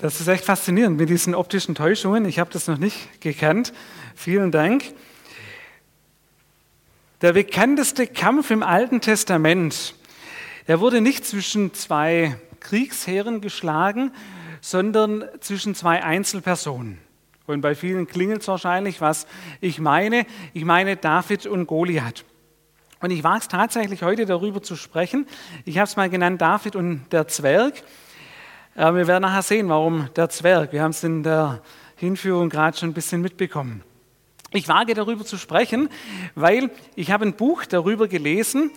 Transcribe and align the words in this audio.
Das 0.00 0.20
ist 0.20 0.28
echt 0.28 0.44
faszinierend 0.44 0.96
mit 0.96 1.08
diesen 1.08 1.34
optischen 1.34 1.74
Täuschungen. 1.74 2.24
Ich 2.24 2.38
habe 2.38 2.52
das 2.52 2.68
noch 2.68 2.78
nicht 2.78 3.20
gekannt. 3.20 3.72
Vielen 4.14 4.52
Dank. 4.52 4.84
Der 7.20 7.32
bekannteste 7.32 8.06
Kampf 8.06 8.52
im 8.52 8.62
Alten 8.62 9.00
Testament, 9.00 9.96
der 10.68 10.78
wurde 10.78 11.00
nicht 11.00 11.26
zwischen 11.26 11.74
zwei 11.74 12.36
Kriegsheeren 12.60 13.40
geschlagen, 13.40 14.12
sondern 14.60 15.24
zwischen 15.40 15.74
zwei 15.74 16.04
Einzelpersonen. 16.04 16.98
Und 17.48 17.60
bei 17.60 17.74
vielen 17.74 18.06
klingelt 18.06 18.42
es 18.42 18.46
wahrscheinlich, 18.46 19.00
was 19.00 19.26
ich 19.60 19.80
meine. 19.80 20.26
Ich 20.54 20.64
meine 20.64 20.96
David 20.96 21.46
und 21.46 21.66
Goliath. 21.66 22.24
Und 23.00 23.10
ich 23.10 23.24
wage 23.24 23.40
es 23.40 23.48
tatsächlich 23.48 24.04
heute 24.04 24.26
darüber 24.26 24.62
zu 24.62 24.76
sprechen. 24.76 25.26
Ich 25.64 25.78
habe 25.78 25.88
es 25.88 25.96
mal 25.96 26.08
genannt 26.08 26.40
David 26.40 26.76
und 26.76 27.04
der 27.10 27.26
Zwerg. 27.26 27.82
Äh, 28.78 28.94
wir 28.94 29.08
werden 29.08 29.22
nachher 29.22 29.42
sehen, 29.42 29.68
warum 29.68 30.08
der 30.14 30.28
Zwerg. 30.28 30.72
Wir 30.72 30.82
haben 30.82 30.92
es 30.92 31.02
in 31.02 31.24
der 31.24 31.60
Hinführung 31.96 32.48
gerade 32.48 32.78
schon 32.78 32.90
ein 32.90 32.94
bisschen 32.94 33.20
mitbekommen. 33.20 33.82
Ich 34.52 34.68
wage 34.68 34.94
darüber 34.94 35.24
zu 35.24 35.36
sprechen, 35.36 35.88
weil 36.36 36.70
ich 36.94 37.10
habe 37.10 37.26
ein 37.26 37.34
Buch 37.34 37.64
darüber 37.64 38.06
gelesen. 38.06 38.70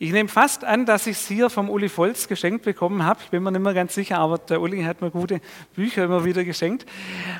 Ich 0.00 0.10
nehme 0.10 0.28
fast 0.28 0.64
an, 0.64 0.86
dass 0.86 1.06
ich 1.06 1.16
es 1.18 1.28
hier 1.28 1.50
vom 1.50 1.70
Uli 1.70 1.88
Volz 1.88 2.26
geschenkt 2.26 2.64
bekommen 2.64 3.04
habe. 3.04 3.20
Ich 3.22 3.30
bin 3.30 3.44
mir 3.44 3.52
nicht 3.52 3.62
mehr 3.62 3.74
ganz 3.74 3.94
sicher, 3.94 4.18
aber 4.18 4.38
der 4.38 4.60
Uli 4.60 4.82
hat 4.82 5.00
mir 5.00 5.12
gute 5.12 5.40
Bücher 5.76 6.04
immer 6.04 6.24
wieder 6.24 6.42
geschenkt. 6.42 6.84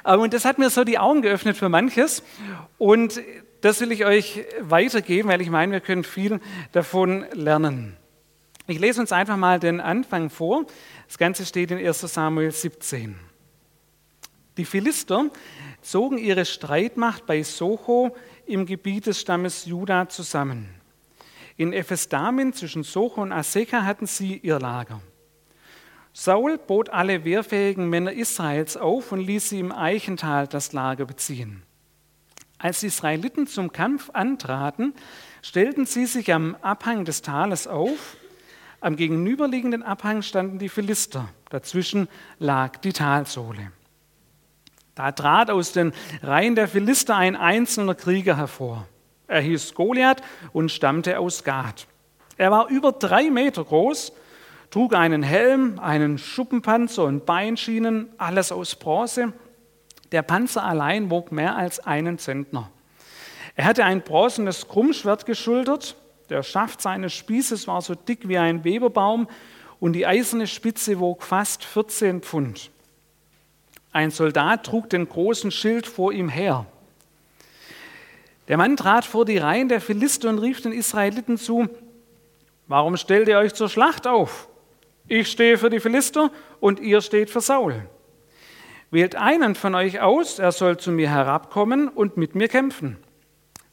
Äh, 0.05 0.17
und 0.17 0.33
das 0.33 0.45
hat 0.45 0.59
mir 0.59 0.70
so 0.70 0.84
die 0.84 1.01
Augen 1.01 1.20
geöffnet 1.20 1.56
für 1.56 1.69
manches. 1.69 2.23
Und 2.78 3.20
das 3.61 3.81
will 3.81 3.91
ich 3.91 4.05
euch 4.05 4.45
weitergeben, 4.61 5.28
weil 5.28 5.41
ich 5.41 5.51
meine, 5.51 5.73
wir 5.73 5.81
können 5.81 6.05
viel 6.05 6.39
davon 6.70 7.25
lernen. 7.33 7.97
Ich 8.67 8.78
lese 8.78 8.98
uns 8.98 9.12
einfach 9.12 9.37
mal 9.37 9.61
den 9.61 9.78
Anfang 9.78 10.31
vor. 10.31 10.65
Das 11.15 11.19
Ganze 11.21 11.47
steht 11.47 11.71
in 11.71 11.79
1 11.79 12.01
Samuel 12.01 12.51
17. 12.51 13.15
Die 14.57 14.65
Philister 14.65 15.31
zogen 15.81 16.19
ihre 16.19 16.45
Streitmacht 16.45 17.25
bei 17.25 17.45
Socho 17.45 18.17
im 18.47 18.67
Gebiet 18.67 19.06
des 19.06 19.21
Stammes 19.21 19.65
Juda 19.65 20.09
zusammen. 20.09 20.69
In 21.56 21.73
Ephesdamin 21.73 22.53
zwischen 22.53 22.83
Socho 22.83 23.23
und 23.23 23.31
Aseka 23.31 23.84
hatten 23.84 24.06
sie 24.06 24.39
ihr 24.39 24.59
Lager. 24.59 25.01
Saul 26.12 26.59
bot 26.59 26.91
alle 26.91 27.25
wehrfähigen 27.25 27.89
Männer 27.89 28.12
Israels 28.12 28.77
auf 28.77 29.12
und 29.12 29.21
ließ 29.21 29.51
sie 29.51 29.61
im 29.61 29.71
Eichental 29.71 30.49
das 30.49 30.73
Lager 30.73 31.05
beziehen. 31.05 31.62
Als 32.59 32.81
die 32.81 32.89
Israeliten 32.89 33.47
zum 33.47 33.71
Kampf 33.71 34.11
antraten, 34.11 34.95
stellten 35.43 35.87
sie 35.87 36.06
sich 36.06 36.33
am 36.33 36.56
Abhang 36.61 37.05
des 37.05 37.23
Tales 37.23 37.69
auf 37.69 38.17
am 38.85 38.97
gegenüberliegenden 38.97 39.83
Abhang 39.83 40.21
standen 40.21 40.59
die 40.59 40.69
Philister. 40.69 41.29
Dazwischen 41.49 42.07
lag 42.39 42.77
die 42.77 42.93
Talsohle. 42.93 43.73
Da 44.95 45.11
trat 45.13 45.51
aus 45.51 45.73
den 45.73 45.93
Reihen 46.23 46.55
der 46.55 46.69
Philister 46.69 47.17
ein 47.17 47.35
einzelner 47.35 47.95
Krieger 47.95 48.37
hervor. 48.37 48.87
Er 49.27 49.41
hieß 49.41 49.75
Goliath 49.75 50.23
und 50.53 50.71
stammte 50.71 51.19
aus 51.19 51.45
Gad. 51.45 51.87
Er 52.37 52.51
war 52.51 52.69
über 52.69 52.93
drei 52.93 53.31
Meter 53.31 53.65
groß, 53.65 54.12
trug 54.71 54.95
einen 54.95 55.23
Helm, 55.23 55.79
einen 55.79 56.19
Schuppenpanzer 56.19 57.05
und 57.05 57.25
Beinschienen, 57.25 58.11
alles 58.19 58.53
aus 58.53 58.75
Bronze. 58.75 59.33
Der 60.12 60.23
Panzer 60.23 60.62
allein 60.62 61.11
wog 61.11 61.33
mehr 61.33 61.57
als 61.57 61.81
einen 61.81 62.19
Zentner. 62.19 62.71
Er 63.57 63.65
hatte 63.65 63.85
ein 63.85 64.03
bronzenes 64.03 64.69
Krummschwert 64.69 65.25
geschultert 65.25 65.97
der 66.30 66.42
Schaft 66.42 66.80
seines 66.80 67.12
Spießes 67.12 67.67
war 67.67 67.83
so 67.83 67.94
dick 67.94 68.28
wie 68.28 68.39
ein 68.39 68.64
Weberbaum 68.64 69.28
und 69.80 69.92
die 69.92 70.06
eiserne 70.06 70.47
Spitze 70.47 70.98
wog 71.00 71.22
fast 71.22 71.64
14 71.64 72.22
Pfund. 72.22 72.70
Ein 73.92 74.11
Soldat 74.11 74.64
trug 74.66 74.91
den 74.91 75.08
großen 75.08 75.50
Schild 75.50 75.86
vor 75.86 76.12
ihm 76.12 76.28
her. 76.28 76.66
Der 78.48 78.56
Mann 78.56 78.77
trat 78.77 79.05
vor 79.05 79.25
die 79.25 79.39
Reihen 79.39 79.69
der 79.69 79.81
Philister 79.81 80.28
und 80.28 80.39
rief 80.39 80.60
den 80.60 80.72
Israeliten 80.72 81.38
zu, 81.38 81.69
warum 82.66 82.97
stellt 82.97 83.28
ihr 83.28 83.38
euch 83.38 83.54
zur 83.54 83.69
Schlacht 83.69 84.06
auf? 84.06 84.49
Ich 85.06 85.31
stehe 85.31 85.59
für 85.59 85.70
die 85.70 85.81
Philister 85.81 86.31
und 86.60 86.81
ihr 86.81 87.00
steht 87.00 87.31
für 87.31 87.41
Saul. 87.41 87.87
Wählt 88.91 89.16
einen 89.16 89.54
von 89.54 89.75
euch 89.75 90.00
aus, 90.00 90.38
er 90.38 90.53
soll 90.53 90.78
zu 90.78 90.91
mir 90.91 91.10
herabkommen 91.10 91.88
und 91.88 92.16
mit 92.16 92.34
mir 92.34 92.49
kämpfen. 92.49 92.97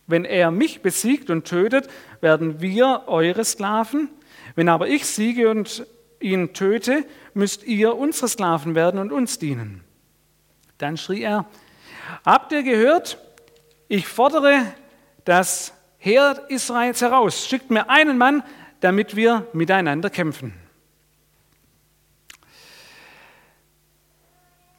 Wenn 0.08 0.26
er 0.26 0.52
mich 0.52 0.82
besiegt 0.82 1.30
und 1.30 1.46
tötet, 1.46 1.90
werden 2.22 2.62
wir 2.62 3.04
eure 3.08 3.46
Sklaven. 3.46 4.10
Wenn 4.56 4.70
aber 4.70 4.88
ich 4.88 5.06
siege 5.06 5.50
und 5.50 5.86
ihn 6.20 6.54
töte, 6.54 7.06
müsst 7.34 7.64
ihr 7.64 7.96
unsere 7.96 8.28
Sklaven 8.28 8.76
werden 8.76 9.00
und 9.00 9.12
uns 9.12 9.40
dienen. 9.40 9.84
Dann 10.78 10.98
schrie 10.98 11.22
er, 11.22 11.46
habt 12.26 12.52
ihr 12.52 12.64
gehört? 12.64 13.18
Ich 13.88 14.08
fordere 14.08 14.66
das 15.26 15.74
Heer 15.98 16.46
Israels 16.50 17.02
heraus. 17.02 17.48
Schickt 17.48 17.70
mir 17.70 17.90
einen 17.90 18.18
Mann, 18.18 18.44
damit 18.80 19.16
wir 19.16 19.48
miteinander 19.54 20.10
kämpfen. 20.10 20.54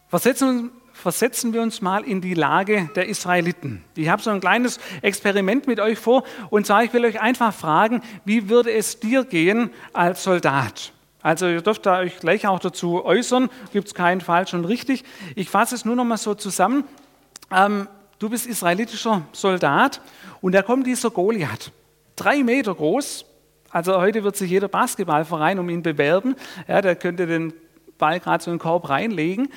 Versetzen 0.08 0.72
versetzen 1.02 1.52
wir 1.52 1.60
uns 1.60 1.82
mal 1.82 2.04
in 2.04 2.20
die 2.20 2.34
Lage 2.34 2.88
der 2.94 3.08
Israeliten. 3.08 3.84
Ich 3.96 4.08
habe 4.08 4.22
so 4.22 4.30
ein 4.30 4.40
kleines 4.40 4.78
Experiment 5.02 5.66
mit 5.66 5.80
euch 5.80 5.98
vor 5.98 6.22
und 6.48 6.66
zwar, 6.66 6.84
ich 6.84 6.92
will 6.92 7.04
euch 7.04 7.20
einfach 7.20 7.52
fragen, 7.52 8.02
wie 8.24 8.48
würde 8.48 8.70
es 8.72 9.00
dir 9.00 9.24
gehen 9.24 9.70
als 9.92 10.22
Soldat? 10.22 10.92
Also 11.20 11.46
ihr 11.46 11.60
dürft 11.60 11.86
da 11.86 11.98
euch 11.98 12.18
gleich 12.20 12.46
auch 12.46 12.60
dazu 12.60 13.04
äußern, 13.04 13.50
gibt 13.72 13.88
es 13.88 13.94
keinen 13.94 14.20
falsch 14.20 14.54
und 14.54 14.64
richtig. 14.64 15.04
Ich 15.34 15.50
fasse 15.50 15.74
es 15.74 15.84
nur 15.84 15.96
noch 15.96 16.04
mal 16.04 16.16
so 16.16 16.34
zusammen. 16.34 16.84
Ähm, 17.50 17.88
du 18.18 18.30
bist 18.30 18.46
israelitischer 18.46 19.22
Soldat 19.32 20.00
und 20.40 20.52
da 20.52 20.62
kommt 20.62 20.86
dieser 20.86 21.10
Goliath, 21.10 21.72
drei 22.16 22.42
Meter 22.42 22.74
groß, 22.74 23.26
also 23.70 23.98
heute 24.00 24.22
wird 24.22 24.36
sich 24.36 24.50
jeder 24.50 24.68
Basketballverein 24.68 25.58
um 25.58 25.68
ihn 25.70 25.82
bewerben. 25.82 26.36
Ja, 26.68 26.82
der 26.82 26.94
könnte 26.94 27.26
den 27.26 27.54
Ball 28.02 28.18
gerade 28.18 28.42
so 28.42 28.50
in 28.50 28.56
den 28.56 28.60
Korb 28.60 28.88
reinlegen. 28.88 29.48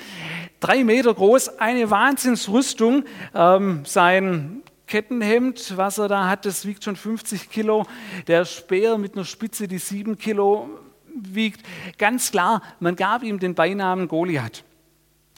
Drei 0.60 0.84
Meter 0.84 1.12
groß, 1.12 1.58
eine 1.58 1.90
Wahnsinnsrüstung. 1.90 3.02
Ähm, 3.34 3.82
sein 3.84 4.62
Kettenhemd, 4.86 5.76
was 5.76 5.98
er 5.98 6.06
da 6.06 6.28
hat, 6.28 6.46
das 6.46 6.64
wiegt 6.64 6.84
schon 6.84 6.94
50 6.94 7.50
Kilo. 7.50 7.86
Der 8.28 8.44
Speer 8.44 8.98
mit 8.98 9.14
einer 9.14 9.24
Spitze, 9.24 9.66
die 9.66 9.78
sieben 9.78 10.16
Kilo 10.16 10.70
wiegt. 11.12 11.66
Ganz 11.98 12.30
klar, 12.30 12.62
man 12.78 12.94
gab 12.94 13.24
ihm 13.24 13.40
den 13.40 13.56
Beinamen 13.56 14.06
Goliath. 14.06 14.62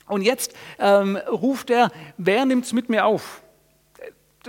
Und 0.06 0.20
jetzt 0.20 0.54
ähm, 0.78 1.16
ruft 1.16 1.70
er, 1.70 1.90
wer 2.18 2.44
nimmt 2.44 2.66
es 2.66 2.74
mit 2.74 2.90
mir 2.90 3.06
auf? 3.06 3.40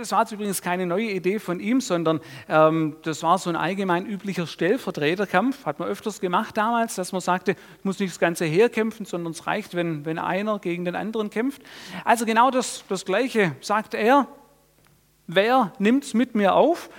Das 0.00 0.12
war 0.12 0.30
übrigens 0.32 0.62
keine 0.62 0.86
neue 0.86 1.10
Idee 1.10 1.38
von 1.38 1.60
ihm, 1.60 1.80
sondern 1.80 2.20
ähm, 2.48 2.96
das 3.02 3.22
war 3.22 3.38
so 3.38 3.50
ein 3.50 3.56
allgemein 3.56 4.06
üblicher 4.06 4.46
Stellvertreterkampf, 4.46 5.66
hat 5.66 5.78
man 5.78 5.88
öfters 5.88 6.20
gemacht 6.20 6.56
damals, 6.56 6.94
dass 6.94 7.12
man 7.12 7.20
sagte, 7.20 7.54
muss 7.82 7.98
nicht 7.98 8.10
das 8.10 8.18
Ganze 8.18 8.46
herkämpfen, 8.46 9.06
sondern 9.06 9.32
es 9.32 9.46
reicht, 9.46 9.74
wenn, 9.74 10.04
wenn 10.04 10.18
einer 10.18 10.58
gegen 10.58 10.84
den 10.84 10.96
anderen 10.96 11.30
kämpft. 11.30 11.62
Also 12.04 12.24
genau 12.24 12.50
das, 12.50 12.84
das 12.88 13.04
Gleiche 13.04 13.54
sagt 13.60 13.94
er, 13.94 14.26
wer 15.26 15.72
nimmt 15.78 16.04
es 16.04 16.14
mit 16.14 16.34
mir 16.34 16.54
auf? 16.54 16.90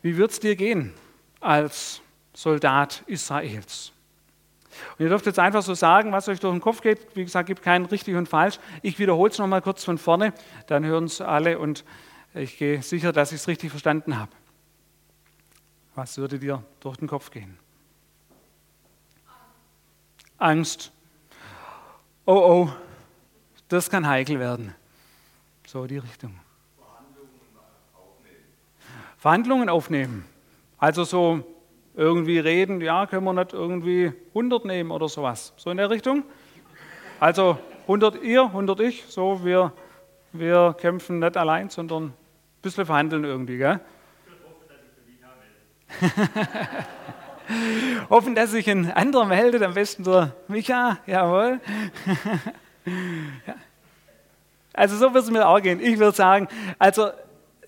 Wie 0.00 0.16
wird 0.16 0.30
es 0.30 0.40
dir 0.40 0.56
gehen 0.56 0.94
als 1.40 2.00
Soldat 2.32 3.02
Israels? 3.06 3.92
Und 4.98 5.04
ihr 5.04 5.08
dürft 5.08 5.26
jetzt 5.26 5.38
einfach 5.38 5.62
so 5.62 5.74
sagen, 5.74 6.12
was 6.12 6.28
euch 6.28 6.40
durch 6.40 6.54
den 6.54 6.60
Kopf 6.60 6.80
geht. 6.80 7.14
Wie 7.14 7.24
gesagt, 7.24 7.46
gibt 7.46 7.62
keinen 7.62 7.86
richtig 7.86 8.16
und 8.16 8.28
falsch. 8.28 8.58
Ich 8.82 8.98
wiederhole 8.98 9.30
es 9.30 9.38
nochmal 9.38 9.62
kurz 9.62 9.84
von 9.84 9.98
vorne, 9.98 10.32
dann 10.66 10.84
hören 10.84 11.04
es 11.04 11.20
alle 11.20 11.58
und 11.58 11.84
ich 12.34 12.56
gehe 12.56 12.82
sicher, 12.82 13.12
dass 13.12 13.32
ich 13.32 13.40
es 13.40 13.48
richtig 13.48 13.70
verstanden 13.70 14.18
habe. 14.18 14.32
Was 15.94 16.16
würde 16.16 16.38
dir 16.38 16.62
durch 16.80 16.96
den 16.96 17.08
Kopf 17.08 17.30
gehen? 17.30 17.58
Angst. 20.38 20.90
Oh 22.24 22.32
oh, 22.34 22.72
das 23.68 23.90
kann 23.90 24.06
heikel 24.06 24.38
werden. 24.38 24.74
So 25.66 25.86
die 25.86 25.98
Richtung. 25.98 26.38
Verhandlungen 26.76 27.28
aufnehmen. 27.94 28.44
Verhandlungen 29.18 29.68
aufnehmen. 29.68 30.24
Also 30.78 31.04
so 31.04 31.51
irgendwie 31.94 32.38
reden, 32.38 32.80
ja, 32.80 33.06
können 33.06 33.24
wir 33.24 33.32
nicht 33.32 33.52
irgendwie 33.52 34.12
100 34.28 34.64
nehmen 34.64 34.90
oder 34.90 35.08
sowas. 35.08 35.52
So 35.56 35.70
in 35.70 35.76
der 35.76 35.90
Richtung. 35.90 36.24
Also 37.20 37.58
100 37.82 38.22
ihr, 38.22 38.44
100 38.44 38.80
ich, 38.80 39.04
so 39.08 39.44
wir, 39.44 39.72
wir 40.32 40.74
kämpfen 40.78 41.18
nicht 41.18 41.36
allein, 41.36 41.68
sondern 41.68 42.04
ein 42.04 42.14
bisschen 42.62 42.86
verhandeln 42.86 43.24
irgendwie. 43.24 43.58
Gell? 43.58 43.80
Hoffen, 48.10 48.34
dass 48.34 48.52
sich 48.52 48.70
ein 48.70 48.90
anderer 48.90 49.26
meldet, 49.26 49.62
am 49.62 49.74
besten 49.74 50.04
der 50.04 50.34
Micha, 50.48 50.98
jawohl. 51.06 51.60
Also 54.74 54.96
so 54.96 55.12
wird 55.12 55.24
es 55.24 55.30
mir 55.30 55.46
auch 55.46 55.60
gehen. 55.60 55.80
Ich 55.80 55.98
würde 55.98 56.16
sagen, 56.16 56.48
also 56.78 57.10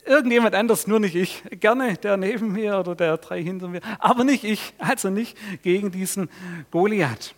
irgendjemand 0.05 0.55
anders, 0.55 0.87
nur 0.87 1.01
nicht 1.01 1.15
ich. 1.15 1.43
Gerne 1.61 1.97
der 1.97 2.17
neben 2.17 2.53
mir 2.53 2.79
oder 2.79 2.95
der 2.95 3.17
drei 3.19 3.43
hinter 3.43 3.69
mir, 3.69 3.81
aber 3.99 4.25
nicht 4.25 4.45
ich, 4.45 4.75
also 4.79 5.11
nicht 5.11 5.37
gegen 5.63 5.91
diesen 5.91 6.29
Goliath. 6.71 7.35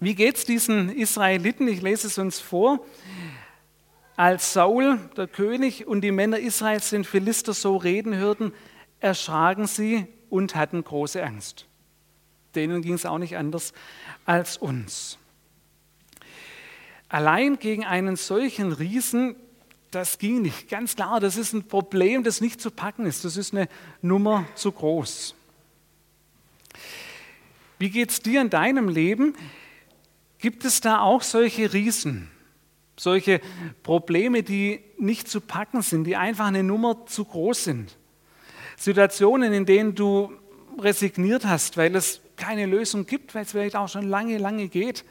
Wie 0.00 0.14
geht 0.14 0.36
es 0.36 0.44
diesen 0.44 0.90
Israeliten? 0.90 1.68
Ich 1.68 1.80
lese 1.80 2.08
es 2.08 2.18
uns 2.18 2.40
vor. 2.40 2.84
Als 4.16 4.52
Saul, 4.52 4.98
der 5.16 5.28
König, 5.28 5.86
und 5.86 6.00
die 6.02 6.10
Männer 6.10 6.38
Israels 6.38 6.90
den 6.90 7.04
Philister 7.04 7.54
so 7.54 7.76
reden 7.76 8.16
hörten, 8.16 8.52
erschraken 9.00 9.66
sie 9.66 10.06
und 10.28 10.54
hatten 10.54 10.82
große 10.82 11.22
Angst. 11.22 11.66
Denen 12.54 12.82
ging 12.82 12.94
es 12.94 13.06
auch 13.06 13.18
nicht 13.18 13.36
anders 13.36 13.72
als 14.24 14.56
uns. 14.56 15.18
Allein 17.08 17.58
gegen 17.58 17.84
einen 17.84 18.16
solchen 18.16 18.72
Riesen, 18.72 19.36
das 19.92 20.18
ging 20.18 20.42
nicht. 20.42 20.68
Ganz 20.68 20.96
klar, 20.96 21.20
das 21.20 21.36
ist 21.36 21.52
ein 21.52 21.68
Problem, 21.68 22.24
das 22.24 22.40
nicht 22.40 22.60
zu 22.60 22.70
packen 22.70 23.06
ist. 23.06 23.24
Das 23.24 23.36
ist 23.36 23.54
eine 23.54 23.68
Nummer 24.00 24.46
zu 24.54 24.72
groß. 24.72 25.34
Wie 27.78 27.90
geht 27.90 28.10
es 28.10 28.20
dir 28.20 28.40
in 28.40 28.50
deinem 28.50 28.88
Leben? 28.88 29.34
Gibt 30.38 30.64
es 30.64 30.80
da 30.80 31.00
auch 31.00 31.22
solche 31.22 31.72
Riesen, 31.72 32.30
solche 32.96 33.40
Probleme, 33.82 34.42
die 34.42 34.80
nicht 34.98 35.28
zu 35.28 35.40
packen 35.40 35.82
sind, 35.82 36.04
die 36.04 36.16
einfach 36.16 36.46
eine 36.46 36.62
Nummer 36.62 37.06
zu 37.06 37.24
groß 37.24 37.64
sind? 37.64 37.96
Situationen, 38.76 39.52
in 39.52 39.66
denen 39.66 39.94
du 39.94 40.32
resigniert 40.78 41.44
hast, 41.44 41.76
weil 41.76 41.94
es 41.94 42.22
keine 42.36 42.64
Lösung 42.64 43.04
gibt, 43.04 43.34
weil 43.34 43.42
es 43.42 43.50
vielleicht 43.50 43.76
auch 43.76 43.88
schon 43.88 44.08
lange, 44.08 44.38
lange 44.38 44.68
geht. 44.68 45.04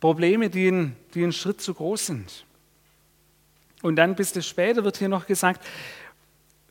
Probleme, 0.00 0.50
die, 0.50 0.90
die 1.14 1.22
einen 1.22 1.32
Schritt 1.32 1.62
zu 1.62 1.72
groß 1.72 2.06
sind. 2.06 2.44
Und 3.84 3.96
dann 3.96 4.14
bis 4.14 4.34
es 4.34 4.46
später 4.46 4.82
wird 4.82 4.96
hier 4.96 5.10
noch 5.10 5.26
gesagt, 5.26 5.62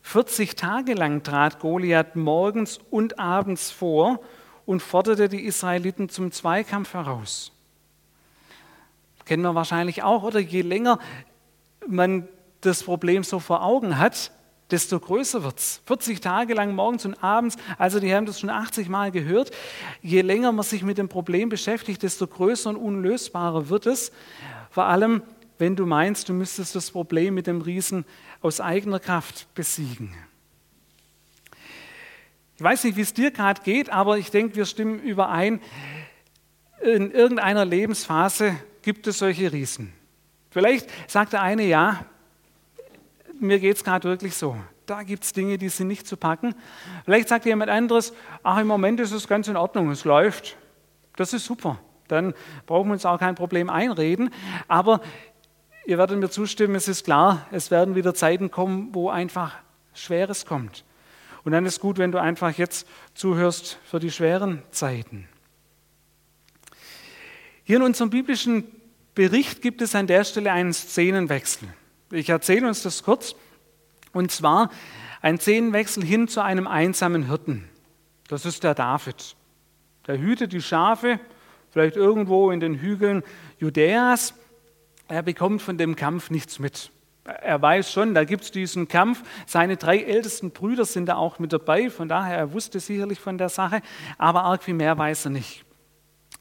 40 0.01 0.55
Tage 0.55 0.95
lang 0.95 1.21
trat 1.21 1.59
Goliath 1.59 2.15
morgens 2.15 2.79
und 2.89 3.19
abends 3.19 3.69
vor 3.69 4.19
und 4.65 4.81
forderte 4.81 5.29
die 5.29 5.45
Israeliten 5.45 6.09
zum 6.09 6.31
Zweikampf 6.31 6.95
heraus. 6.95 7.51
Kennen 9.25 9.43
wir 9.43 9.53
wahrscheinlich 9.53 10.01
auch, 10.01 10.23
oder 10.23 10.39
je 10.39 10.63
länger 10.63 10.97
man 11.87 12.27
das 12.61 12.81
Problem 12.81 13.23
so 13.23 13.37
vor 13.37 13.61
Augen 13.61 13.99
hat, 13.99 14.31
desto 14.71 14.99
größer 14.99 15.43
wird 15.43 15.59
es. 15.59 15.81
40 15.85 16.19
Tage 16.19 16.55
lang 16.55 16.73
morgens 16.73 17.05
und 17.05 17.23
abends, 17.23 17.57
also 17.77 17.99
die 17.99 18.11
haben 18.11 18.25
das 18.25 18.39
schon 18.39 18.49
80 18.49 18.89
Mal 18.89 19.11
gehört. 19.11 19.51
Je 20.01 20.21
länger 20.21 20.51
man 20.51 20.65
sich 20.65 20.81
mit 20.81 20.97
dem 20.97 21.09
Problem 21.09 21.49
beschäftigt, 21.49 22.01
desto 22.01 22.25
größer 22.25 22.71
und 22.71 22.77
unlösbarer 22.77 23.69
wird 23.69 23.85
es. 23.85 24.11
Vor 24.71 24.85
allem, 24.85 25.21
wenn 25.57 25.75
du 25.75 25.85
meinst, 25.85 26.29
du 26.29 26.33
müsstest 26.33 26.75
das 26.75 26.91
Problem 26.91 27.33
mit 27.33 27.47
dem 27.47 27.61
Riesen 27.61 28.05
aus 28.41 28.59
eigener 28.59 28.99
Kraft 28.99 29.53
besiegen. 29.53 30.13
Ich 32.55 32.63
weiß 32.63 32.83
nicht, 32.83 32.97
wie 32.97 33.01
es 33.01 33.13
dir 33.13 33.31
gerade 33.31 33.61
geht, 33.61 33.89
aber 33.89 34.17
ich 34.17 34.29
denke, 34.31 34.55
wir 34.55 34.65
stimmen 34.65 34.99
überein. 34.99 35.59
In 36.81 37.11
irgendeiner 37.11 37.65
Lebensphase 37.65 38.55
gibt 38.81 39.07
es 39.07 39.17
solche 39.17 39.51
Riesen. 39.51 39.93
Vielleicht 40.51 40.89
sagt 41.09 41.33
der 41.33 41.41
eine, 41.41 41.63
ja, 41.63 42.05
mir 43.39 43.59
geht 43.59 43.77
es 43.77 43.83
gerade 43.83 44.07
wirklich 44.07 44.35
so. 44.35 44.55
Da 44.85 45.03
gibt 45.03 45.23
es 45.23 45.33
Dinge, 45.33 45.57
die 45.57 45.69
sind 45.69 45.87
nicht 45.87 46.05
zu 46.05 46.17
packen. 46.17 46.55
Vielleicht 47.05 47.29
sagt 47.29 47.45
jemand 47.45 47.71
anderes, 47.71 48.13
ach, 48.43 48.59
im 48.59 48.67
Moment 48.67 48.99
ist 48.99 49.13
es 49.13 49.27
ganz 49.27 49.47
in 49.47 49.55
Ordnung, 49.55 49.89
es 49.89 50.03
läuft. 50.03 50.57
Das 51.15 51.33
ist 51.33 51.45
super. 51.45 51.79
Dann 52.07 52.33
brauchen 52.65 52.89
wir 52.89 52.93
uns 52.93 53.05
auch 53.05 53.17
kein 53.17 53.35
Problem 53.35 53.69
einreden. 53.69 54.29
Aber 54.67 55.01
ihr 55.85 55.97
werdet 55.97 56.19
mir 56.19 56.29
zustimmen, 56.29 56.75
es 56.75 56.87
ist 56.87 57.05
klar, 57.05 57.47
es 57.51 57.71
werden 57.71 57.95
wieder 57.95 58.13
Zeiten 58.13 58.51
kommen, 58.51 58.89
wo 58.93 59.09
einfach 59.09 59.55
Schweres 59.93 60.45
kommt. 60.45 60.83
Und 61.43 61.51
dann 61.51 61.65
ist 61.65 61.79
gut, 61.79 61.97
wenn 61.97 62.11
du 62.11 62.21
einfach 62.21 62.57
jetzt 62.57 62.87
zuhörst 63.13 63.77
für 63.85 63.99
die 63.99 64.11
schweren 64.11 64.63
Zeiten. 64.71 65.27
Hier 67.63 67.77
in 67.77 67.83
unserem 67.83 68.09
biblischen 68.09 68.65
Bericht 69.15 69.61
gibt 69.61 69.81
es 69.81 69.95
an 69.95 70.07
der 70.07 70.23
Stelle 70.23 70.51
einen 70.51 70.73
Szenenwechsel. 70.73 71.67
Ich 72.11 72.29
erzähle 72.29 72.67
uns 72.67 72.83
das 72.83 73.03
kurz. 73.03 73.35
Und 74.11 74.31
zwar 74.31 74.69
ein 75.21 75.39
Szenenwechsel 75.39 76.03
hin 76.03 76.27
zu 76.27 76.41
einem 76.41 76.67
einsamen 76.67 77.27
Hirten. 77.27 77.67
Das 78.27 78.45
ist 78.45 78.63
der 78.63 78.75
David. 78.75 79.35
Der 80.07 80.19
hütet 80.19 80.53
die 80.53 80.61
Schafe, 80.61 81.19
vielleicht 81.71 81.95
irgendwo 81.95 82.51
in 82.51 82.59
den 82.59 82.75
Hügeln 82.75 83.23
Judäas. 83.59 84.33
Er 85.13 85.21
bekommt 85.21 85.61
von 85.61 85.77
dem 85.77 85.95
Kampf 85.95 86.31
nichts 86.31 86.57
mit. 86.57 86.89
Er 87.23 87.61
weiß 87.61 87.91
schon, 87.91 88.15
da 88.15 88.23
gibt 88.23 88.45
es 88.45 88.49
diesen 88.51 88.87
Kampf. 88.87 89.21
Seine 89.45 89.77
drei 89.77 89.99
ältesten 89.99 90.49
Brüder 90.49 90.85
sind 90.85 91.05
da 91.05 91.17
auch 91.17 91.37
mit 91.37 91.53
dabei, 91.53 91.91
von 91.91 92.09
daher 92.09 92.35
er 92.35 92.51
wusste 92.51 92.79
sicherlich 92.79 93.19
von 93.19 93.37
der 93.37 93.49
Sache, 93.49 93.83
aber 94.17 94.43
arg 94.43 94.63
viel 94.63 94.73
mehr 94.73 94.97
weiß 94.97 95.25
er 95.25 95.29
nicht. 95.29 95.65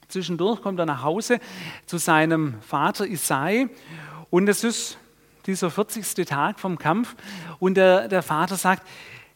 Zwischendurch 0.08 0.62
kommt 0.62 0.78
er 0.78 0.86
nach 0.86 1.02
Hause 1.02 1.38
zu 1.84 1.98
seinem 1.98 2.54
Vater 2.62 3.06
Isai 3.06 3.68
und 4.30 4.48
es 4.48 4.64
ist 4.64 4.96
dieser 5.44 5.70
40. 5.70 6.26
Tag 6.26 6.58
vom 6.58 6.78
Kampf 6.78 7.14
und 7.58 7.74
der, 7.74 8.08
der 8.08 8.22
Vater 8.22 8.56
sagt, 8.56 8.88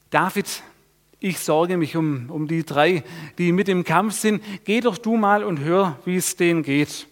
David, 0.09 0.63
ich 1.21 1.41
sorge 1.41 1.77
mich 1.77 1.95
um, 1.95 2.31
um 2.31 2.49
die 2.49 2.65
drei, 2.65 3.05
die 3.37 3.53
mit 3.53 3.69
im 3.69 3.85
Kampf 3.85 4.15
sind. 4.15 4.43
Geh 4.65 4.81
doch 4.81 4.97
du 4.97 5.19
mal 5.19 5.45
und 5.45 5.61
hör, 5.61 5.99
wie 6.07 6.17
es 6.17 6.37
denen 6.37 6.63
geht. 6.63 7.07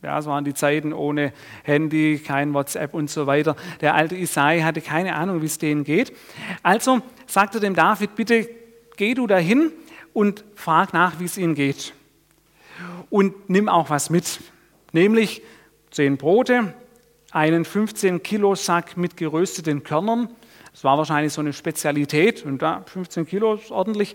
Ja, 0.00 0.16
es 0.16 0.26
waren 0.26 0.44
die 0.44 0.54
Zeiten 0.54 0.92
ohne 0.92 1.32
Handy, 1.64 2.20
kein 2.24 2.54
WhatsApp 2.54 2.94
und 2.94 3.10
so 3.10 3.26
weiter. 3.26 3.56
Der 3.80 3.96
alte 3.96 4.14
Isai 4.14 4.60
hatte 4.60 4.80
keine 4.80 5.16
Ahnung, 5.16 5.42
wie 5.42 5.46
es 5.46 5.58
denen 5.58 5.82
geht. 5.82 6.12
Also 6.62 7.00
sagte 7.26 7.58
dem 7.58 7.74
David, 7.74 8.14
bitte 8.14 8.48
geh 8.96 9.14
du 9.14 9.26
dahin 9.26 9.72
und 10.12 10.44
frag 10.54 10.92
nach, 10.92 11.18
wie 11.18 11.24
es 11.24 11.36
ihnen 11.36 11.56
geht. 11.56 11.94
Und 13.10 13.50
nimm 13.50 13.68
auch 13.68 13.90
was 13.90 14.08
mit, 14.08 14.40
nämlich 14.92 15.42
zehn 15.90 16.16
Brote, 16.16 16.74
einen 17.32 17.64
15 17.64 18.22
Kilo 18.22 18.54
Sack 18.54 18.96
mit 18.96 19.16
gerösteten 19.16 19.82
Körnern. 19.82 20.28
Das 20.72 20.84
war 20.84 20.96
wahrscheinlich 20.96 21.32
so 21.32 21.40
eine 21.40 21.52
Spezialität 21.52 22.44
und 22.44 22.62
da 22.62 22.84
15 22.86 23.26
Kilo 23.26 23.54
ist 23.54 23.72
ordentlich. 23.72 24.14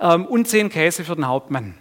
Ähm, 0.00 0.26
und 0.26 0.48
10 0.48 0.68
Käse 0.68 1.02
für 1.02 1.14
den 1.14 1.26
Hauptmann. 1.26 1.76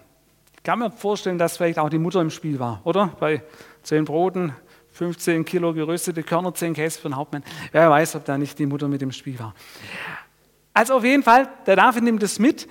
Kann 0.64 0.80
mir 0.80 0.92
vorstellen, 0.92 1.38
dass 1.38 1.58
vielleicht 1.58 1.78
auch 1.78 1.90
die 1.90 1.98
Mutter 1.98 2.22
im 2.22 2.30
Spiel 2.30 2.58
war, 2.58 2.82
oder? 2.86 3.08
Bei 3.20 3.44
10 3.84 4.06
Broten, 4.06 4.54
15 4.94 5.44
Kilo 5.44 5.74
geröstete 5.74 6.24
Körner, 6.24 6.54
10 6.54 6.74
Käse 6.74 7.00
für 7.00 7.10
den 7.10 7.18
Hauptmann. 7.18 7.44
Wer 7.72 7.90
weiß, 7.90 8.16
ob 8.16 8.26
da 8.26 8.38
nicht 8.38 8.58
die 8.60 8.66
Mutter 8.66 8.88
mit 8.88 9.02
im 9.02 9.12
Spiel 9.12 9.38
war. 9.40 9.54
Also 10.74 10.96
auf 10.96 11.04
jeden 11.04 11.24
Fall, 11.24 11.50
der 11.66 11.76
David 11.76 12.04
nimmt 12.04 12.24
es 12.24 12.40
mit. 12.40 12.68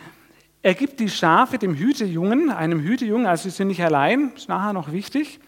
Er 0.62 0.74
gibt 0.74 1.00
die 1.00 1.10
Schafe 1.10 1.58
dem 1.58 1.74
Hütejungen, 1.74 2.50
einem 2.50 2.80
Hütejungen, 2.80 3.26
also 3.26 3.44
sie 3.44 3.50
sind 3.50 3.68
nicht 3.68 3.82
allein, 3.82 4.32
ist 4.36 4.48
nachher 4.48 4.72
noch 4.72 4.92
wichtig, 4.92 5.40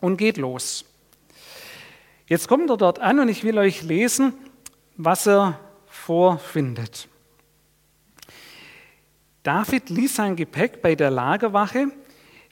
und 0.00 0.16
geht 0.16 0.36
los. 0.36 0.84
Jetzt 2.26 2.48
kommt 2.48 2.68
er 2.68 2.76
dort 2.76 2.98
an 2.98 3.20
und 3.20 3.28
ich 3.28 3.42
will 3.44 3.58
euch 3.58 3.82
lesen, 3.82 4.34
was 4.96 5.26
er 5.26 5.58
vorfindet. 5.86 7.08
David 9.42 9.90
ließ 9.90 10.16
sein 10.16 10.36
Gepäck 10.36 10.82
bei 10.82 10.94
der 10.94 11.10
Lagerwache, 11.10 11.88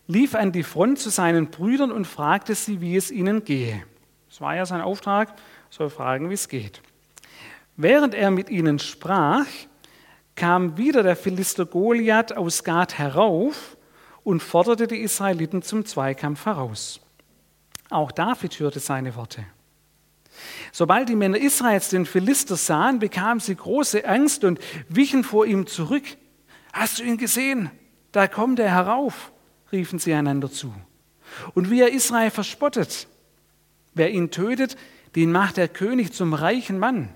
lief 0.06 0.34
an 0.34 0.52
die 0.52 0.62
Front 0.62 0.98
zu 0.98 1.10
seinen 1.10 1.50
Brüdern 1.50 1.92
und 1.92 2.06
fragte 2.06 2.54
sie, 2.54 2.80
wie 2.80 2.96
es 2.96 3.10
ihnen 3.10 3.44
gehe. 3.44 3.82
Das 4.28 4.40
war 4.40 4.56
ja 4.56 4.64
sein 4.64 4.80
Auftrag, 4.80 5.34
soll 5.70 5.90
fragen, 5.90 6.30
wie 6.30 6.34
es 6.34 6.48
geht. 6.48 6.80
Während 7.76 8.14
er 8.14 8.30
mit 8.30 8.50
ihnen 8.50 8.78
sprach, 8.78 9.46
kam 10.34 10.76
wieder 10.76 11.02
der 11.02 11.16
Philister 11.16 11.66
Goliath 11.66 12.36
aus 12.36 12.64
Gad 12.64 12.96
herauf 12.96 13.76
und 14.24 14.42
forderte 14.42 14.86
die 14.86 15.00
Israeliten 15.00 15.62
zum 15.62 15.84
Zweikampf 15.84 16.46
heraus. 16.46 17.00
Auch 17.90 18.12
David 18.12 18.58
hörte 18.60 18.80
seine 18.80 19.14
Worte. 19.16 19.44
Sobald 20.72 21.08
die 21.08 21.16
Männer 21.16 21.38
Israels 21.38 21.88
den 21.88 22.06
Philister 22.06 22.56
sahen, 22.56 22.98
bekamen 22.98 23.40
sie 23.40 23.56
große 23.56 24.04
Angst 24.06 24.44
und 24.44 24.60
wichen 24.88 25.24
vor 25.24 25.46
ihm 25.46 25.66
zurück. 25.66 26.04
Hast 26.78 27.00
du 27.00 27.02
ihn 27.02 27.16
gesehen? 27.16 27.72
Da 28.12 28.28
kommt 28.28 28.60
er 28.60 28.70
herauf, 28.70 29.32
riefen 29.72 29.98
sie 29.98 30.14
einander 30.14 30.48
zu. 30.48 30.72
Und 31.52 31.72
wie 31.72 31.80
er 31.80 31.90
Israel 31.90 32.30
verspottet. 32.30 33.08
Wer 33.94 34.12
ihn 34.12 34.30
tötet, 34.30 34.76
den 35.16 35.32
macht 35.32 35.56
der 35.56 35.66
König 35.66 36.12
zum 36.12 36.34
reichen 36.34 36.78
Mann. 36.78 37.08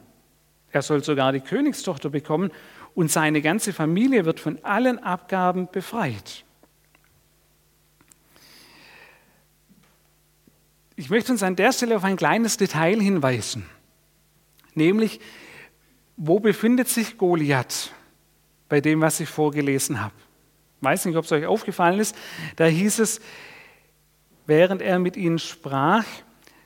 Er 0.73 0.83
soll 0.83 1.05
sogar 1.05 1.31
die 1.31 1.39
Königstochter 1.39 2.11
bekommen 2.11 2.51
und 2.97 3.13
seine 3.13 3.41
ganze 3.41 3.73
Familie 3.73 4.25
wird 4.25 4.41
von 4.41 4.59
allen 4.65 4.99
Abgaben 4.99 5.69
befreit. 5.71 6.43
Ich 10.97 11.09
möchte 11.09 11.31
uns 11.31 11.45
an 11.45 11.55
der 11.55 11.73
Stelle 11.73 11.97
auf 11.97 12.03
ein 12.03 12.17
kleines 12.17 12.57
Detail 12.57 13.01
hinweisen, 13.01 13.65
nämlich 14.75 15.21
wo 16.17 16.41
befindet 16.41 16.89
sich 16.89 17.17
Goliath 17.17 17.93
bei 18.73 18.81
dem, 18.81 19.03
was 19.03 19.21
ich 19.21 19.29
vorgelesen 19.29 20.01
habe. 20.01 20.15
Ich 20.79 20.83
weiß 20.83 21.05
nicht, 21.05 21.17
ob 21.17 21.27
es 21.27 21.33
euch 21.33 21.45
aufgefallen 21.45 22.01
ist. 22.01 22.17
Da 22.57 22.65
hieß 22.65 23.01
es, 23.01 23.21
während 24.47 24.81
er 24.81 24.99
mit 24.99 25.15
ihnen 25.19 25.39
sprach, 25.39 26.07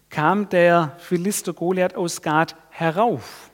kam 0.08 0.48
der 0.48 0.94
Philister 1.00 1.52
Goliath 1.52 1.96
aus 1.96 2.22
Gad 2.22 2.54
herauf. 2.70 3.50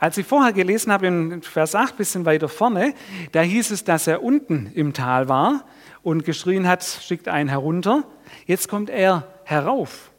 Als 0.00 0.18
ich 0.18 0.26
vorher 0.26 0.52
gelesen 0.52 0.92
habe, 0.92 1.06
in 1.06 1.42
Vers 1.42 1.76
8, 1.76 1.94
ein 1.94 1.96
bisschen 1.98 2.24
weiter 2.24 2.48
vorne, 2.48 2.92
da 3.30 3.42
hieß 3.42 3.70
es, 3.70 3.84
dass 3.84 4.08
er 4.08 4.24
unten 4.24 4.72
im 4.74 4.92
Tal 4.92 5.28
war 5.28 5.64
und 6.02 6.24
geschrien 6.24 6.66
hat, 6.66 6.82
schickt 6.82 7.28
einen 7.28 7.48
herunter. 7.48 8.02
Jetzt 8.46 8.68
kommt 8.68 8.90
er 8.90 9.28
herauf. 9.44 10.10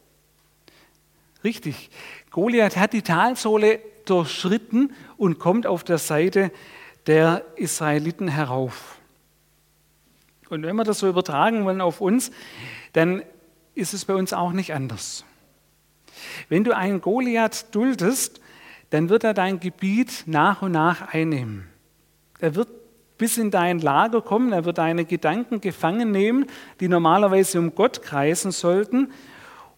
Richtig. 1.44 1.90
Goliath 2.32 2.78
hat 2.78 2.94
die 2.94 3.02
Talsohle 3.02 3.82
durchschritten 4.06 4.94
und 5.18 5.38
kommt 5.38 5.68
auf 5.68 5.84
der 5.84 5.98
Seite 5.98 6.52
der 7.10 7.44
Israeliten 7.56 8.28
herauf. 8.28 9.00
Und 10.48 10.62
wenn 10.62 10.76
wir 10.76 10.84
das 10.84 11.00
so 11.00 11.08
übertragen 11.08 11.66
wollen 11.66 11.82
auf 11.82 12.02
uns, 12.02 12.30
dann 12.94 13.24
ist 13.74 13.96
es 13.96 14.06
bei 14.06 14.14
uns 14.14 14.32
auch 14.32 14.52
nicht 14.52 14.76
anders. 14.76 15.26
Wenn 16.50 16.64
du 16.64 16.76
einen 16.76 17.02
Goliath 17.02 17.74
duldest, 17.74 18.40
dann 18.92 19.10
wird 19.10 19.24
er 19.24 19.34
dein 19.34 19.60
Gebiet 19.60 20.26
nach 20.28 20.62
und 20.62 20.72
nach 20.72 21.12
einnehmen. 21.12 21.68
Er 22.38 22.54
wird 22.54 22.70
bis 23.18 23.40
in 23.40 23.50
dein 23.50 23.80
Lager 23.80 24.22
kommen, 24.22 24.54
er 24.54 24.66
wird 24.66 24.78
deine 24.78 25.04
Gedanken 25.04 25.62
gefangen 25.62 26.12
nehmen, 26.12 26.46
die 26.80 26.90
normalerweise 26.90 27.58
um 27.58 27.74
Gott 27.74 28.04
kreisen 28.04 28.52
sollten, 28.52 29.12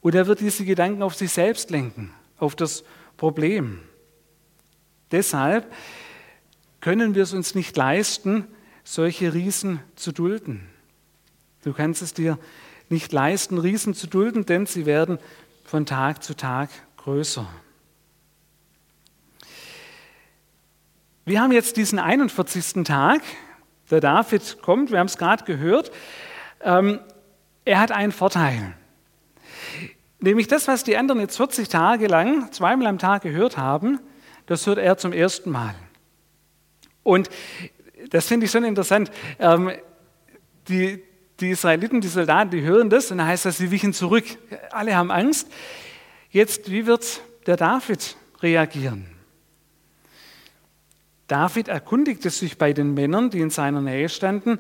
und 0.01 0.15
er 0.15 0.27
wird 0.27 0.41
diese 0.41 0.65
Gedanken 0.65 1.01
auf 1.01 1.15
sich 1.15 1.31
selbst 1.31 1.69
lenken, 1.69 2.11
auf 2.39 2.57
das 2.57 2.83
Problem. 3.15 3.79
Deshalb 5.11 5.71
können 6.81 7.15
wir 7.15 7.23
es 7.23 7.33
uns 7.33 7.55
nicht 7.55 7.77
leisten, 7.77 8.47
solche 8.83 9.33
Riesen 9.33 9.79
zu 9.95 10.11
dulden. 10.11 10.67
Du 11.63 11.73
kannst 11.73 12.01
es 12.01 12.13
dir 12.13 12.39
nicht 12.89 13.11
leisten, 13.11 13.57
Riesen 13.57 13.93
zu 13.93 14.07
dulden, 14.07 14.45
denn 14.45 14.65
sie 14.65 14.85
werden 14.85 15.19
von 15.63 15.85
Tag 15.85 16.23
zu 16.23 16.35
Tag 16.35 16.69
größer. 16.97 17.47
Wir 21.23 21.39
haben 21.39 21.51
jetzt 21.51 21.77
diesen 21.77 21.99
41. 21.99 22.83
Tag. 22.83 23.21
Der 23.91 23.99
David 23.99 24.57
kommt, 24.61 24.91
wir 24.91 24.99
haben 24.99 25.07
es 25.07 25.17
gerade 25.17 25.43
gehört. 25.43 25.91
Ähm, 26.61 26.99
er 27.63 27.79
hat 27.79 27.91
einen 27.91 28.11
Vorteil. 28.11 28.73
Nämlich 30.19 30.47
das, 30.47 30.67
was 30.67 30.83
die 30.83 30.97
anderen 30.97 31.21
jetzt 31.21 31.37
40 31.37 31.69
Tage 31.69 32.07
lang, 32.07 32.51
zweimal 32.51 32.87
am 32.87 32.99
Tag 32.99 33.21
gehört 33.21 33.57
haben, 33.57 33.99
das 34.47 34.65
hört 34.65 34.77
er 34.77 34.97
zum 34.97 35.13
ersten 35.13 35.51
Mal. 35.51 35.75
Und 37.03 37.29
das 38.09 38.27
finde 38.27 38.45
ich 38.45 38.51
schon 38.51 38.63
interessant. 38.63 39.11
Ähm, 39.39 39.71
die, 40.67 41.03
die 41.39 41.49
Israeliten, 41.51 42.01
die 42.01 42.07
Soldaten, 42.07 42.51
die 42.51 42.61
hören 42.61 42.89
das 42.89 43.11
und 43.11 43.17
dann 43.17 43.27
heißt 43.27 43.45
das, 43.45 43.57
sie 43.57 43.71
wichen 43.71 43.93
zurück. 43.93 44.25
Alle 44.71 44.95
haben 44.95 45.11
Angst. 45.11 45.47
Jetzt, 46.29 46.71
wie 46.71 46.85
wird 46.85 47.21
der 47.45 47.57
David 47.57 48.15
reagieren? 48.41 49.05
David 51.27 51.69
erkundigte 51.69 52.29
sich 52.29 52.57
bei 52.57 52.73
den 52.73 52.93
Männern, 52.93 53.29
die 53.29 53.39
in 53.39 53.49
seiner 53.49 53.81
Nähe 53.81 54.09
standen, 54.09 54.59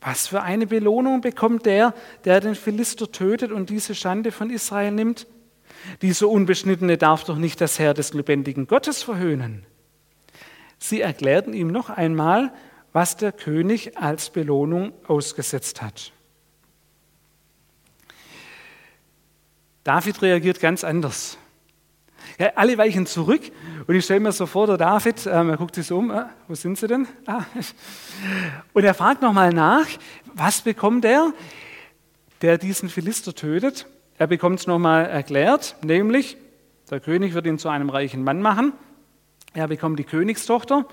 was 0.00 0.26
für 0.26 0.42
eine 0.42 0.66
Belohnung 0.66 1.20
bekommt 1.20 1.66
der, 1.66 1.94
der 2.24 2.40
den 2.40 2.54
Philister 2.54 3.10
tötet 3.10 3.52
und 3.52 3.70
diese 3.70 3.94
Schande 3.94 4.32
von 4.32 4.50
Israel 4.50 4.90
nimmt? 4.90 5.26
Dieser 6.02 6.28
Unbeschnittene 6.28 6.98
darf 6.98 7.24
doch 7.24 7.36
nicht 7.36 7.60
das 7.60 7.78
Herr 7.78 7.94
des 7.94 8.12
lebendigen 8.12 8.66
Gottes 8.66 9.02
verhöhnen. 9.02 9.66
Sie 10.86 11.00
erklärten 11.00 11.54
ihm 11.54 11.68
noch 11.68 11.88
einmal, 11.88 12.52
was 12.92 13.16
der 13.16 13.32
König 13.32 13.96
als 13.96 14.28
Belohnung 14.28 14.92
ausgesetzt 15.08 15.80
hat. 15.80 16.12
David 19.82 20.20
reagiert 20.20 20.60
ganz 20.60 20.84
anders. 20.84 21.38
Ja, 22.38 22.52
alle 22.56 22.76
weichen 22.76 23.06
zurück 23.06 23.40
und 23.86 23.94
ich 23.94 24.04
stelle 24.04 24.20
mir 24.20 24.32
so 24.32 24.44
vor, 24.44 24.66
der 24.66 24.76
David, 24.76 25.24
ähm, 25.24 25.48
er 25.48 25.56
guckt 25.56 25.74
sich 25.74 25.90
um, 25.90 26.10
äh, 26.10 26.26
wo 26.48 26.54
sind 26.54 26.76
sie 26.76 26.86
denn? 26.86 27.08
Ah. 27.26 27.46
Und 28.74 28.84
er 28.84 28.92
fragt 28.92 29.22
nochmal 29.22 29.54
nach, 29.54 29.86
was 30.34 30.60
bekommt 30.60 31.06
er, 31.06 31.32
der 32.42 32.58
diesen 32.58 32.90
Philister 32.90 33.34
tötet? 33.34 33.86
Er 34.18 34.26
bekommt 34.26 34.60
es 34.60 34.66
nochmal 34.66 35.06
erklärt, 35.06 35.76
nämlich 35.82 36.36
der 36.90 37.00
König 37.00 37.32
wird 37.32 37.46
ihn 37.46 37.58
zu 37.58 37.70
einem 37.70 37.88
reichen 37.88 38.22
Mann 38.22 38.42
machen. 38.42 38.74
Er 39.54 39.68
bekommt 39.68 40.00
die 40.00 40.04
Königstochter. 40.04 40.84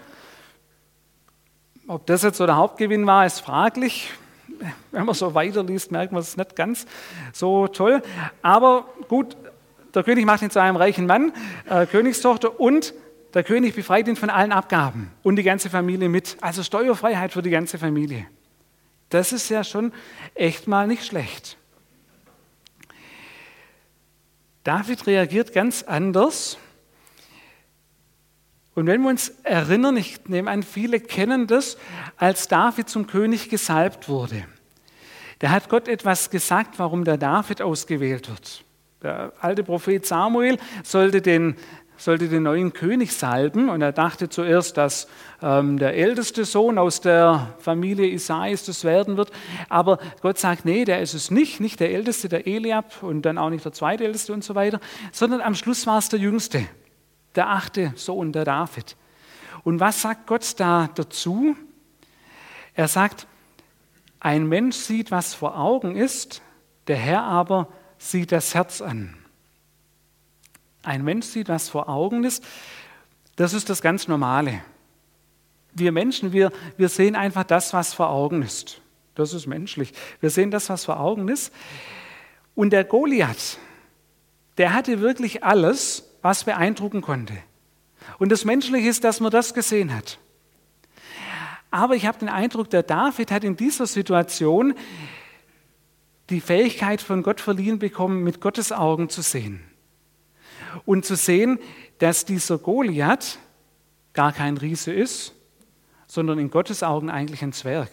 Ob 1.88 2.06
das 2.06 2.22
jetzt 2.22 2.38
so 2.38 2.46
der 2.46 2.58
Hauptgewinn 2.58 3.08
war, 3.08 3.25
ist 3.25 3.39
fraglich. 3.39 4.12
Wenn 4.91 5.06
man 5.06 5.15
so 5.15 5.34
weiterliest, 5.34 5.91
merkt 5.91 6.12
man 6.12 6.22
es 6.22 6.38
nicht 6.38 6.56
ganz 6.56 6.86
so 7.34 7.68
toll. 7.68 8.03
Aber 8.44 8.86
gut, 9.08 9.36
der 9.96 10.03
König 10.03 10.25
macht 10.25 10.44
ihn 10.44 10.51
zu 10.51 10.62
einem 10.62 10.75
reichen 10.75 11.08
Mann, 11.08 11.34
äh, 11.68 11.88
Königstochter, 11.88 12.60
und 12.60 12.94
der 13.34 13.44
König 13.44 13.75
befreit 13.75 14.08
ihn 14.08 14.15
von 14.15 14.30
allen 14.30 14.51
Abgaben 14.51 15.12
und 15.24 15.38
die 15.38 15.44
ganze 15.44 15.72
Familie 15.72 16.08
mit. 16.08 16.38
Also 16.41 16.62
Steuerfreiheit 16.62 17.34
für 17.34 17.41
die 17.41 17.50
ganze 17.50 17.80
Familie. 17.80 18.27
Das 19.10 19.34
ist 19.34 19.50
ja 19.50 19.63
schon 19.63 19.91
echt 20.36 20.68
mal 20.68 20.86
nicht 20.86 21.06
schlecht. 21.06 21.58
David 24.63 25.08
reagiert 25.08 25.53
ganz 25.53 25.82
anders. 25.82 26.58
Und 28.73 28.87
wenn 28.87 29.01
wir 29.01 29.09
uns 29.09 29.29
erinnern, 29.43 29.97
ich 29.97 30.27
nehme 30.27 30.49
an, 30.49 30.63
viele 30.63 30.99
kennen 30.99 31.47
das, 31.47 31.77
als 32.17 32.47
David 32.47 32.89
zum 32.89 33.05
König 33.05 33.49
gesalbt 33.49 34.07
wurde. 34.07 34.45
Da 35.39 35.49
hat 35.49 35.69
Gott 35.69 35.87
etwas 35.87 36.29
gesagt, 36.29 36.79
warum 36.79 37.03
der 37.03 37.17
David 37.17 37.61
ausgewählt 37.61 38.29
wird. 38.29 38.63
Der 39.03 39.33
alte 39.41 39.63
Prophet 39.63 40.05
Samuel 40.05 40.57
sollte 40.83 41.21
den, 41.21 41.55
sollte 41.97 42.29
den 42.29 42.43
neuen 42.43 42.71
König 42.71 43.11
salben 43.11 43.67
und 43.69 43.81
er 43.81 43.91
dachte 43.91 44.29
zuerst, 44.29 44.77
dass 44.77 45.07
ähm, 45.41 45.79
der 45.79 45.95
älteste 45.95 46.45
Sohn 46.45 46.77
aus 46.77 47.01
der 47.01 47.55
Familie 47.59 48.07
Isais 48.07 48.63
das 48.65 48.83
werden 48.83 49.17
wird. 49.17 49.31
Aber 49.67 49.97
Gott 50.21 50.37
sagt, 50.37 50.63
nee, 50.63 50.85
der 50.85 51.01
ist 51.01 51.15
es 51.15 51.31
nicht, 51.31 51.59
nicht 51.59 51.79
der 51.79 51.91
älteste, 51.91 52.29
der 52.29 52.45
Eliab 52.47 53.01
und 53.01 53.23
dann 53.23 53.39
auch 53.39 53.49
nicht 53.49 53.65
der 53.65 53.73
zweitälteste 53.73 54.31
und 54.31 54.43
so 54.43 54.55
weiter, 54.55 54.79
sondern 55.11 55.41
am 55.41 55.55
Schluss 55.55 55.87
war 55.87 55.97
es 55.97 56.09
der 56.09 56.19
jüngste, 56.19 56.67
der 57.35 57.50
achte 57.50 57.93
Sohn, 57.95 58.31
der 58.31 58.45
David. 58.45 58.95
Und 59.63 59.79
was 59.79 60.01
sagt 60.01 60.27
Gott 60.27 60.59
da 60.59 60.89
dazu? 60.93 61.55
Er 62.73 62.88
sagt, 62.88 63.27
ein 64.19 64.47
Mensch 64.47 64.75
sieht, 64.75 65.11
was 65.11 65.33
vor 65.33 65.57
Augen 65.57 65.95
ist, 65.95 66.41
der 66.88 66.97
Herr 66.97 67.23
aber 67.23 67.67
sieht 67.97 68.31
das 68.31 68.53
Herz 68.53 68.81
an. 68.81 69.15
Ein 70.83 71.03
Mensch 71.03 71.27
sieht, 71.27 71.50
was 71.50 71.69
vor 71.69 71.89
Augen 71.89 72.23
ist. 72.23 72.43
Das 73.35 73.53
ist 73.53 73.69
das 73.69 73.81
ganz 73.81 74.07
Normale. 74.07 74.61
Wir 75.73 75.91
Menschen, 75.91 76.33
wir, 76.33 76.51
wir 76.77 76.89
sehen 76.89 77.15
einfach 77.15 77.43
das, 77.43 77.73
was 77.73 77.93
vor 77.93 78.09
Augen 78.09 78.41
ist. 78.41 78.81
Das 79.15 79.33
ist 79.33 79.47
menschlich. 79.47 79.93
Wir 80.19 80.29
sehen 80.29 80.51
das, 80.51 80.69
was 80.69 80.85
vor 80.85 81.00
Augen 81.00 81.27
ist. 81.27 81.53
Und 82.55 82.71
der 82.71 82.83
Goliath, 82.83 83.57
der 84.57 84.73
hatte 84.73 85.00
wirklich 85.00 85.43
alles, 85.43 86.11
was 86.21 86.43
beeindrucken 86.43 87.01
konnte. 87.01 87.37
Und 88.19 88.31
das 88.31 88.45
Menschliche 88.45 88.89
ist, 88.89 89.03
dass 89.03 89.19
man 89.19 89.31
das 89.31 89.53
gesehen 89.53 89.95
hat. 89.95 90.19
Aber 91.69 91.95
ich 91.95 92.05
habe 92.05 92.19
den 92.19 92.29
Eindruck, 92.29 92.69
der 92.69 92.83
David 92.83 93.31
hat 93.31 93.43
in 93.43 93.55
dieser 93.55 93.87
Situation 93.87 94.73
die 96.29 96.41
Fähigkeit 96.41 97.01
von 97.01 97.23
Gott 97.23 97.39
verliehen 97.41 97.79
bekommen, 97.79 98.23
mit 98.23 98.41
Gottes 98.41 98.71
Augen 98.71 99.09
zu 99.09 99.21
sehen. 99.21 99.61
Und 100.85 101.05
zu 101.05 101.15
sehen, 101.15 101.59
dass 101.99 102.25
dieser 102.25 102.57
Goliath 102.57 103.39
gar 104.13 104.33
kein 104.33 104.57
Riese 104.57 104.91
ist, 104.91 105.33
sondern 106.07 106.39
in 106.39 106.49
Gottes 106.49 106.83
Augen 106.83 107.09
eigentlich 107.09 107.41
ein 107.41 107.53
Zwerg. 107.53 107.89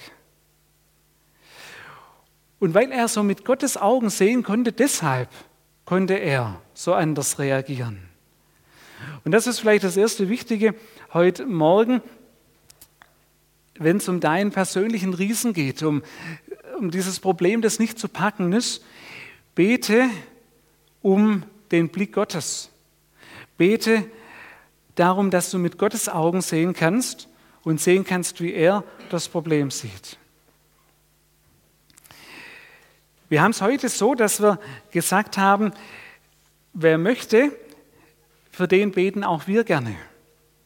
Und 2.59 2.75
weil 2.75 2.91
er 2.91 3.07
so 3.07 3.23
mit 3.23 3.45
Gottes 3.45 3.77
Augen 3.77 4.11
sehen 4.11 4.43
konnte, 4.43 4.73
deshalb 4.73 5.29
konnte 5.85 6.15
er 6.15 6.61
so 6.75 6.95
anders 6.95 7.39
reagieren. 7.39 8.08
Und 9.25 9.33
das 9.33 9.47
ist 9.47 9.61
vielleicht 9.61 9.85
das 9.85 9.97
erste 9.97 10.29
Wichtige 10.29 10.75
heute 11.13 11.47
Morgen, 11.47 12.03
wenn 13.79 13.99
es 13.99 14.09
um 14.09 14.21
deinen 14.21 14.51
persönlichen 14.51 15.15
Riesen 15.15 15.53
geht, 15.53 15.83
um 15.83 16.03
um 16.79 16.91
dieses 16.91 17.21
Problem, 17.21 17.61
das 17.61 17.79
nicht 17.79 17.99
zu 17.99 18.09
packen 18.09 18.53
ist, 18.53 18.85
bete 19.55 20.09
um 21.03 21.43
den 21.71 21.89
Blick 21.89 22.13
Gottes. 22.13 22.71
Bete 23.57 24.09
darum, 24.95 25.31
dass 25.31 25.51
du 25.51 25.59
mit 25.59 25.79
Gottes 25.79 26.09
Augen 26.09 26.41
sehen 26.41 26.73
kannst 26.73 27.29
und 27.63 27.81
sehen 27.81 28.05
kannst, 28.05 28.41
wie 28.41 28.53
er 28.53 28.85
das 29.11 29.29
Problem 29.29 29.71
sieht. 29.71 30.17
Wir 33.29 33.43
haben 33.43 33.51
es 33.51 33.61
heute 33.61 33.89
so, 33.89 34.15
dass 34.15 34.41
wir 34.41 34.59
gesagt 34.91 35.37
haben, 35.37 35.73
wer 36.73 36.97
möchte, 36.97 37.53
für 38.59 38.67
den 38.67 38.91
beten 38.91 39.23
auch 39.23 39.47
wir 39.47 39.63
gerne. 39.63 39.95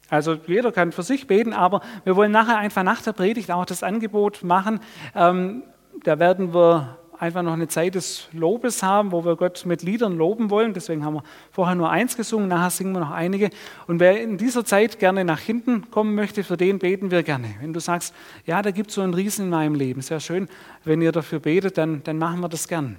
Also 0.08 0.38
jeder 0.46 0.72
kann 0.72 0.92
für 0.92 1.02
sich 1.02 1.26
beten, 1.26 1.52
aber 1.52 1.82
wir 2.04 2.16
wollen 2.16 2.32
nachher 2.32 2.56
einfach 2.56 2.82
nach 2.82 3.02
der 3.02 3.12
Predigt 3.12 3.50
auch 3.50 3.66
das 3.66 3.82
Angebot 3.82 4.42
machen, 4.42 4.80
ähm, 5.14 5.62
da 6.02 6.18
werden 6.18 6.54
wir 6.54 6.96
einfach 7.18 7.42
noch 7.42 7.52
eine 7.52 7.68
Zeit 7.68 7.94
des 7.94 8.28
Lobes 8.32 8.82
haben, 8.82 9.12
wo 9.12 9.26
wir 9.26 9.36
Gott 9.36 9.66
mit 9.66 9.82
Liedern 9.82 10.16
loben 10.16 10.48
wollen. 10.48 10.72
Deswegen 10.72 11.04
haben 11.04 11.16
wir 11.16 11.22
vorher 11.50 11.74
nur 11.74 11.90
eins 11.90 12.16
gesungen, 12.16 12.48
nachher 12.48 12.70
singen 12.70 12.94
wir 12.94 13.00
noch 13.00 13.10
einige. 13.10 13.50
Und 13.86 14.00
wer 14.00 14.22
in 14.22 14.38
dieser 14.38 14.64
Zeit 14.64 14.98
gerne 14.98 15.22
nach 15.26 15.40
hinten 15.40 15.90
kommen 15.90 16.14
möchte, 16.14 16.44
für 16.44 16.56
den 16.56 16.78
beten 16.78 17.10
wir 17.10 17.22
gerne. 17.22 17.48
Wenn 17.60 17.74
du 17.74 17.80
sagst, 17.80 18.14
ja, 18.46 18.62
da 18.62 18.70
gibt 18.70 18.88
es 18.88 18.94
so 18.94 19.02
einen 19.02 19.12
Riesen 19.12 19.44
in 19.44 19.50
meinem 19.50 19.74
Leben, 19.74 20.00
sehr 20.00 20.20
schön, 20.20 20.48
wenn 20.84 21.02
ihr 21.02 21.12
dafür 21.12 21.40
betet, 21.40 21.76
dann, 21.76 22.02
dann 22.04 22.16
machen 22.16 22.40
wir 22.40 22.48
das 22.48 22.68
gern. 22.68 22.96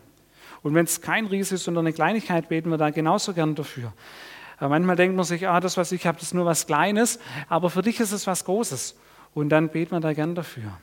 Und 0.61 0.73
wenn 0.75 0.85
es 0.85 1.01
kein 1.01 1.25
Ries 1.25 1.51
ist, 1.51 1.65
sondern 1.65 1.85
eine 1.85 1.93
Kleinigkeit, 1.93 2.47
beten 2.47 2.69
wir 2.69 2.77
da 2.77 2.91
genauso 2.91 3.33
gern 3.33 3.55
dafür. 3.55 3.91
Aber 4.63 4.69
manchmal 4.69 4.95
denkt 4.95 5.17
man 5.17 5.25
sich, 5.25 5.45
ah, 5.45 5.59
das, 5.59 5.75
was 5.75 5.91
ich 5.91 6.07
habe, 6.07 6.17
das 6.19 6.27
ist 6.27 6.33
nur 6.33 6.45
was 6.45 6.67
Kleines, 6.67 7.19
aber 7.49 7.69
für 7.69 7.81
dich 7.81 7.99
ist 7.99 8.13
es 8.13 8.27
was 8.27 8.45
Großes. 8.45 8.95
Und 9.33 9.49
dann 9.49 9.67
beten 9.67 9.91
wir 9.91 9.99
da 9.99 10.13
gern 10.13 10.35
dafür. 10.35 10.77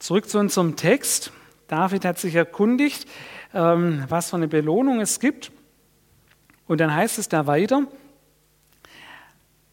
Zurück 0.00 0.28
zu 0.28 0.40
unserem 0.40 0.74
Text. 0.74 1.30
David 1.68 2.04
hat 2.04 2.18
sich 2.18 2.34
erkundigt, 2.34 3.08
ähm, 3.54 4.04
was 4.08 4.30
für 4.30 4.36
eine 4.36 4.48
Belohnung 4.48 5.00
es 5.00 5.20
gibt. 5.20 5.52
Und 6.66 6.80
dann 6.80 6.92
heißt 6.92 7.16
es 7.20 7.28
da 7.28 7.46
weiter, 7.46 7.86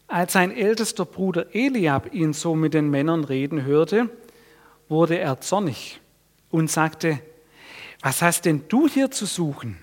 als 0.06 0.34
sein 0.34 0.56
ältester 0.56 1.04
Bruder 1.04 1.52
Eliab 1.52 2.14
ihn 2.14 2.32
so 2.32 2.54
mit 2.54 2.74
den 2.74 2.90
Männern 2.90 3.24
reden 3.24 3.64
hörte, 3.64 4.08
wurde 4.88 5.18
er 5.18 5.40
zornig 5.40 6.00
und 6.48 6.70
sagte, 6.70 7.18
was 8.00 8.22
hast 8.22 8.44
denn 8.44 8.64
du 8.68 8.88
hier 8.88 9.10
zu 9.10 9.26
suchen? 9.26 9.78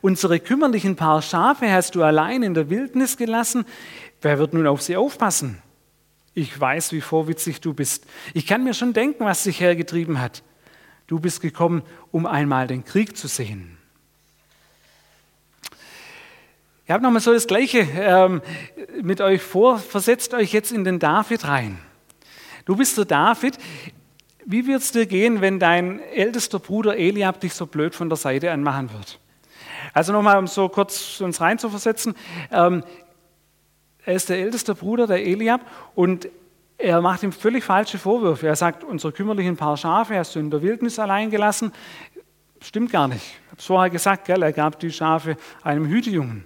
Unsere 0.00 0.40
kümmerlichen 0.40 0.96
Paar 0.96 1.22
Schafe 1.22 1.70
hast 1.70 1.94
du 1.94 2.02
allein 2.02 2.42
in 2.42 2.54
der 2.54 2.70
Wildnis 2.70 3.16
gelassen. 3.16 3.64
Wer 4.22 4.38
wird 4.38 4.54
nun 4.54 4.66
auf 4.66 4.82
sie 4.82 4.96
aufpassen? 4.96 5.62
Ich 6.32 6.58
weiß, 6.58 6.92
wie 6.92 7.00
vorwitzig 7.00 7.60
du 7.60 7.74
bist. 7.74 8.06
Ich 8.32 8.46
kann 8.46 8.64
mir 8.64 8.74
schon 8.74 8.92
denken, 8.92 9.24
was 9.24 9.44
dich 9.44 9.60
hergetrieben 9.60 10.20
hat. 10.20 10.42
Du 11.06 11.20
bist 11.20 11.40
gekommen, 11.40 11.82
um 12.10 12.26
einmal 12.26 12.66
den 12.66 12.84
Krieg 12.84 13.16
zu 13.16 13.28
sehen. 13.28 13.76
Ich 16.86 16.90
habe 16.90 17.02
nochmal 17.02 17.20
so 17.20 17.32
das 17.32 17.46
Gleiche 17.46 17.86
ähm, 17.94 18.42
mit 19.00 19.20
euch 19.20 19.42
vor. 19.42 19.78
Versetzt 19.78 20.34
euch 20.34 20.52
jetzt 20.52 20.72
in 20.72 20.84
den 20.84 20.98
David 20.98 21.44
rein. 21.44 21.78
Du 22.64 22.76
bist 22.76 22.98
der 22.98 23.04
David. 23.04 23.58
Wie 24.46 24.66
wird 24.66 24.82
es 24.82 24.92
dir 24.92 25.06
gehen, 25.06 25.40
wenn 25.40 25.58
dein 25.58 26.00
ältester 26.00 26.58
Bruder 26.58 26.96
Eliab 26.96 27.40
dich 27.40 27.54
so 27.54 27.66
blöd 27.66 27.94
von 27.94 28.08
der 28.08 28.16
Seite 28.16 28.50
anmachen 28.50 28.92
wird? 28.92 29.18
Also 29.94 30.12
nochmal, 30.12 30.38
um 30.38 30.46
so 30.46 30.68
kurz 30.68 31.20
uns 31.20 31.40
reinzuversetzen. 31.40 32.14
Ähm, 32.50 32.84
er 34.04 34.14
ist 34.14 34.28
der 34.28 34.38
älteste 34.38 34.74
Bruder, 34.74 35.06
der 35.06 35.24
Eliab, 35.24 35.62
und 35.94 36.28
er 36.76 37.00
macht 37.00 37.22
ihm 37.22 37.32
völlig 37.32 37.64
falsche 37.64 37.98
Vorwürfe. 37.98 38.46
Er 38.46 38.56
sagt, 38.56 38.84
unsere 38.84 39.12
kümmerlichen 39.12 39.56
Paar 39.56 39.76
Schafe 39.76 40.18
hast 40.18 40.34
du 40.34 40.40
in 40.40 40.50
der 40.50 40.60
Wildnis 40.60 40.98
allein 40.98 41.30
gelassen. 41.30 41.72
Stimmt 42.60 42.90
gar 42.90 43.08
nicht. 43.08 43.22
Ich 43.22 43.50
habe 43.50 43.60
es 43.60 43.66
vorher 43.66 43.90
gesagt, 43.90 44.26
gell? 44.26 44.42
er 44.42 44.52
gab 44.52 44.78
die 44.80 44.90
Schafe 44.90 45.36
einem 45.62 45.86
Hütejungen. 45.86 46.44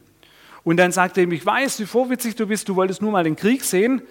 Und 0.63 0.77
dann 0.77 0.93
sagt 0.93 1.17
er 1.17 1.25
ihm, 1.25 1.33
ich 1.33 1.45
weiß, 1.45 1.81
wie 1.81 1.87
vorwitzig 1.87 2.37
du 2.37 2.47
bist, 2.47 2.69
du 2.69 2.77
wolltest 2.77 3.01
nur 3.01 3.11
mal 3.11 3.25
den 3.25 3.37
Krieg 3.37 3.65
sehen. 3.65 4.03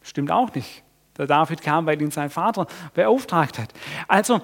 Stimmt 0.00 0.30
auch 0.30 0.54
nicht. 0.54 0.83
Der 1.16 1.26
David 1.26 1.62
kam, 1.62 1.86
weil 1.86 2.00
ihn 2.00 2.10
sein 2.10 2.30
Vater 2.30 2.66
beauftragt 2.94 3.58
hat. 3.58 3.72
Also, 4.08 4.40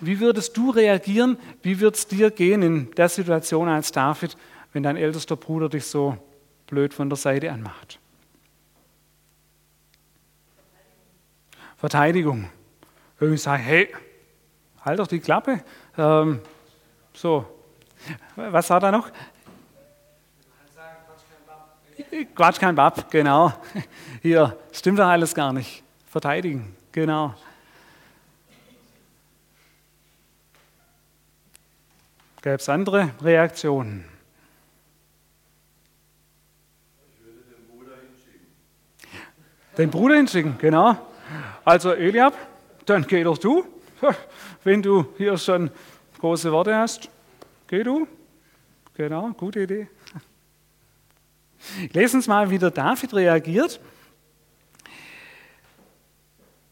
wie 0.00 0.20
würdest 0.20 0.56
du 0.56 0.70
reagieren? 0.70 1.38
Wie 1.62 1.80
wird 1.80 1.96
es 1.96 2.06
dir 2.06 2.30
gehen 2.30 2.62
in 2.62 2.90
der 2.92 3.08
Situation 3.08 3.68
als 3.68 3.92
David, 3.92 4.36
wenn 4.72 4.82
dein 4.82 4.96
ältester 4.96 5.36
Bruder 5.36 5.68
dich 5.68 5.86
so 5.86 6.16
blöd 6.66 6.94
von 6.94 7.08
der 7.08 7.16
Seite 7.16 7.50
anmacht? 7.50 7.98
Verteidigung. 11.76 12.50
Irgendwie 13.20 13.38
sagen, 13.38 13.62
hey, 13.62 13.88
halt 14.84 14.98
doch 14.98 15.06
die 15.06 15.20
Klappe. 15.20 15.62
Ähm, 15.96 16.40
so, 17.12 17.46
was 18.36 18.66
sagt 18.66 18.82
er 18.82 18.92
noch? 18.92 19.10
Quatsch 22.34 22.58
kein 22.58 22.74
Bab, 22.74 23.10
genau. 23.10 23.52
Hier, 24.22 24.58
stimmt 24.72 24.98
doch 24.98 25.06
alles 25.06 25.34
gar 25.34 25.52
nicht. 25.52 25.82
Verteidigen, 26.10 26.74
genau. 26.92 27.34
Gäbe 32.40 32.56
es 32.56 32.68
andere 32.68 33.10
Reaktionen? 33.20 34.04
Ich 37.12 37.24
würde 37.24 37.40
den 37.50 37.66
Bruder 37.66 37.96
hinschicken. 37.96 38.46
Den 39.76 39.90
Bruder 39.90 40.16
hinschicken, 40.16 40.58
genau. 40.58 40.96
Also 41.64 41.92
Eliab, 41.92 42.34
dann 42.86 43.06
geh 43.06 43.22
doch 43.22 43.38
du. 43.38 43.66
Wenn 44.64 44.82
du 44.82 45.12
hier 45.18 45.36
schon 45.36 45.70
große 46.20 46.50
Worte 46.52 46.74
hast, 46.74 47.10
geh 47.66 47.82
du. 47.82 48.06
Genau, 48.94 49.30
gute 49.32 49.60
Idee. 49.60 49.88
Lesen 51.92 52.20
Sie 52.20 52.28
mal, 52.28 52.50
wie 52.50 52.58
der 52.58 52.70
David 52.70 53.14
reagiert. 53.14 53.80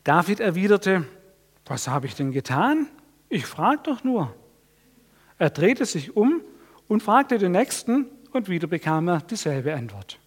David 0.04 0.40
erwiderte, 0.40 1.04
was 1.64 1.88
habe 1.88 2.06
ich 2.06 2.14
denn 2.14 2.30
getan? 2.30 2.86
Ich 3.28 3.46
frage 3.46 3.80
doch 3.82 4.04
nur. 4.04 4.34
Er 5.38 5.50
drehte 5.50 5.84
sich 5.84 6.16
um 6.16 6.40
und 6.88 7.02
fragte 7.02 7.38
den 7.38 7.52
Nächsten 7.52 8.06
und 8.32 8.48
wieder 8.48 8.68
bekam 8.68 9.08
er 9.08 9.20
dieselbe 9.20 9.74
Antwort. 9.74 10.18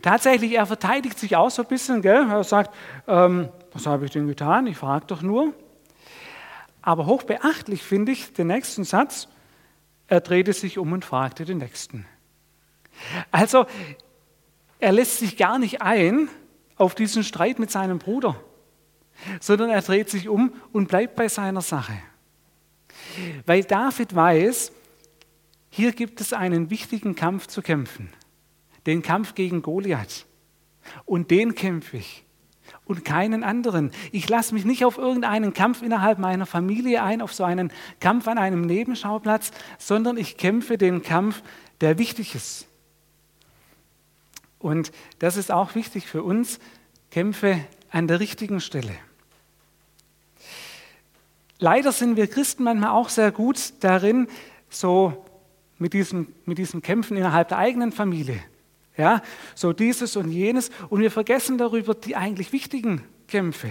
Tatsächlich, 0.00 0.52
er 0.52 0.66
verteidigt 0.66 1.18
sich 1.18 1.34
auch 1.34 1.50
so 1.50 1.62
ein 1.62 1.68
bisschen. 1.68 2.02
Gell? 2.02 2.28
Er 2.30 2.44
sagt, 2.44 2.74
ähm, 3.08 3.48
was 3.72 3.86
habe 3.86 4.04
ich 4.04 4.10
denn 4.10 4.26
getan? 4.26 4.66
Ich 4.66 4.76
frage 4.76 5.06
doch 5.06 5.22
nur. 5.22 5.54
Aber 6.82 7.06
hochbeachtlich 7.06 7.82
finde 7.82 8.12
ich 8.12 8.32
den 8.34 8.48
nächsten 8.48 8.84
Satz. 8.84 9.28
Er 10.06 10.20
drehte 10.20 10.52
sich 10.52 10.76
um 10.76 10.92
und 10.92 11.04
fragte 11.04 11.46
den 11.46 11.58
Nächsten. 11.58 12.06
Also, 13.30 13.66
er 14.78 14.92
lässt 14.92 15.18
sich 15.18 15.36
gar 15.36 15.58
nicht 15.58 15.82
ein 15.82 16.28
auf 16.76 16.94
diesen 16.94 17.24
Streit 17.24 17.58
mit 17.58 17.70
seinem 17.70 17.98
Bruder, 17.98 18.40
sondern 19.40 19.70
er 19.70 19.82
dreht 19.82 20.10
sich 20.10 20.28
um 20.28 20.52
und 20.72 20.88
bleibt 20.88 21.16
bei 21.16 21.28
seiner 21.28 21.60
Sache. 21.60 21.94
Weil 23.46 23.64
David 23.64 24.14
weiß, 24.14 24.72
hier 25.70 25.92
gibt 25.92 26.20
es 26.20 26.32
einen 26.32 26.70
wichtigen 26.70 27.14
Kampf 27.14 27.46
zu 27.46 27.62
kämpfen, 27.62 28.12
den 28.86 29.02
Kampf 29.02 29.34
gegen 29.34 29.62
Goliath. 29.62 30.26
Und 31.04 31.30
den 31.30 31.54
kämpfe 31.54 31.96
ich 31.96 32.24
und 32.84 33.04
keinen 33.04 33.42
anderen. 33.42 33.90
Ich 34.12 34.28
lasse 34.28 34.54
mich 34.54 34.64
nicht 34.64 34.84
auf 34.84 34.98
irgendeinen 34.98 35.54
Kampf 35.54 35.82
innerhalb 35.82 36.18
meiner 36.18 36.46
Familie 36.46 37.02
ein, 37.02 37.22
auf 37.22 37.32
so 37.32 37.44
einen 37.44 37.72
Kampf 38.00 38.28
an 38.28 38.38
einem 38.38 38.62
Nebenschauplatz, 38.62 39.50
sondern 39.78 40.16
ich 40.16 40.36
kämpfe 40.36 40.78
den 40.78 41.02
Kampf, 41.02 41.42
der 41.80 41.98
wichtig 41.98 42.34
ist. 42.34 42.68
Und 44.64 44.92
das 45.18 45.36
ist 45.36 45.52
auch 45.52 45.74
wichtig 45.74 46.06
für 46.06 46.22
uns, 46.22 46.58
Kämpfe 47.10 47.60
an 47.90 48.08
der 48.08 48.18
richtigen 48.18 48.62
Stelle. 48.62 48.94
Leider 51.58 51.92
sind 51.92 52.16
wir 52.16 52.28
Christen 52.28 52.64
manchmal 52.64 52.92
auch 52.92 53.10
sehr 53.10 53.30
gut 53.30 53.74
darin, 53.80 54.26
so 54.70 55.22
mit 55.76 55.92
diesem, 55.92 56.28
mit 56.46 56.56
diesem 56.56 56.80
Kämpfen 56.80 57.18
innerhalb 57.18 57.48
der 57.48 57.58
eigenen 57.58 57.92
Familie. 57.92 58.40
Ja, 58.96 59.20
so 59.54 59.74
dieses 59.74 60.16
und 60.16 60.30
jenes. 60.30 60.70
Und 60.88 61.02
wir 61.02 61.10
vergessen 61.10 61.58
darüber 61.58 61.94
die 61.94 62.16
eigentlich 62.16 62.50
wichtigen 62.54 63.04
Kämpfe. 63.28 63.70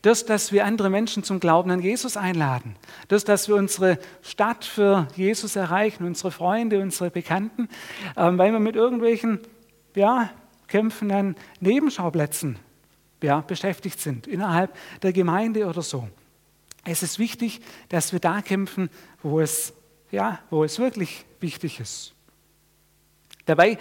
Das, 0.00 0.24
dass 0.24 0.52
wir 0.52 0.64
andere 0.64 0.88
Menschen 0.88 1.22
zum 1.22 1.38
Glauben 1.38 1.70
an 1.70 1.80
Jesus 1.80 2.16
einladen. 2.16 2.76
Das, 3.08 3.24
dass 3.24 3.48
wir 3.48 3.56
unsere 3.56 3.98
Stadt 4.22 4.64
für 4.64 5.06
Jesus 5.16 5.54
erreichen, 5.54 6.06
unsere 6.06 6.30
Freunde, 6.30 6.80
unsere 6.80 7.10
Bekannten, 7.10 7.68
ähm, 8.16 8.38
weil 8.38 8.52
wir 8.52 8.60
mit 8.60 8.74
irgendwelchen 8.74 9.40
ja, 9.94 10.30
Kämpfen 10.66 11.10
an 11.10 11.36
Nebenschauplätzen 11.60 12.58
ja, 13.22 13.40
beschäftigt 13.40 14.00
sind, 14.00 14.26
innerhalb 14.26 14.74
der 15.02 15.12
Gemeinde 15.12 15.66
oder 15.66 15.82
so. 15.82 16.08
Es 16.84 17.02
ist 17.02 17.18
wichtig, 17.18 17.60
dass 17.88 18.12
wir 18.12 18.20
da 18.20 18.42
kämpfen, 18.42 18.90
wo 19.22 19.40
es, 19.40 19.72
ja, 20.10 20.40
wo 20.50 20.64
es 20.64 20.78
wirklich 20.78 21.24
wichtig 21.40 21.80
ist. 21.80 22.14
Dabei 23.46 23.78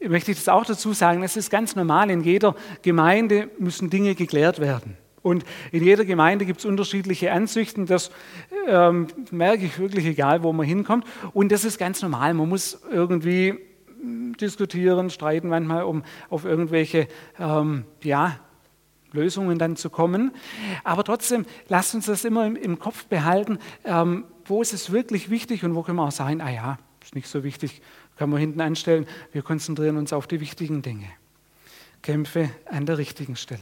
möchte 0.00 0.32
ich 0.32 0.38
das 0.38 0.48
auch 0.48 0.64
dazu 0.64 0.92
sagen, 0.92 1.22
es 1.22 1.36
ist 1.36 1.50
ganz 1.50 1.76
normal, 1.76 2.10
in 2.10 2.22
jeder 2.22 2.54
Gemeinde 2.82 3.50
müssen 3.58 3.88
Dinge 3.88 4.14
geklärt 4.14 4.58
werden. 4.58 4.96
Und 5.22 5.44
in 5.70 5.84
jeder 5.84 6.04
Gemeinde 6.04 6.44
gibt 6.44 6.58
es 6.58 6.66
unterschiedliche 6.66 7.32
Ansichten, 7.32 7.86
das 7.86 8.10
ähm, 8.66 9.06
merke 9.30 9.64
ich 9.64 9.78
wirklich, 9.78 10.04
egal 10.04 10.42
wo 10.42 10.52
man 10.52 10.66
hinkommt. 10.66 11.06
Und 11.32 11.52
das 11.52 11.64
ist 11.64 11.78
ganz 11.78 12.02
normal, 12.02 12.34
man 12.34 12.48
muss 12.48 12.80
irgendwie 12.90 13.58
diskutieren, 14.02 15.10
streiten 15.10 15.48
manchmal, 15.48 15.84
um 15.84 16.02
auf 16.28 16.44
irgendwelche 16.44 17.08
ähm, 17.38 17.84
ja, 18.02 18.38
Lösungen 19.12 19.58
dann 19.58 19.76
zu 19.76 19.90
kommen. 19.90 20.32
Aber 20.84 21.04
trotzdem, 21.04 21.46
lasst 21.68 21.94
uns 21.94 22.06
das 22.06 22.24
immer 22.24 22.46
im, 22.46 22.56
im 22.56 22.78
Kopf 22.78 23.06
behalten, 23.06 23.58
ähm, 23.84 24.24
wo 24.44 24.62
ist 24.62 24.72
es 24.72 24.90
wirklich 24.90 25.30
wichtig 25.30 25.64
und 25.64 25.74
wo 25.74 25.82
können 25.82 25.98
wir 25.98 26.06
auch 26.06 26.12
sagen, 26.12 26.40
ah 26.40 26.50
ja, 26.50 26.78
ist 27.02 27.14
nicht 27.14 27.28
so 27.28 27.44
wichtig, 27.44 27.82
können 28.16 28.32
wir 28.32 28.38
hinten 28.38 28.60
anstellen. 28.60 29.06
Wir 29.32 29.42
konzentrieren 29.42 29.96
uns 29.96 30.12
auf 30.12 30.26
die 30.26 30.40
wichtigen 30.40 30.82
Dinge. 30.82 31.08
Kämpfe 32.02 32.50
an 32.66 32.86
der 32.86 32.98
richtigen 32.98 33.36
Stelle. 33.36 33.60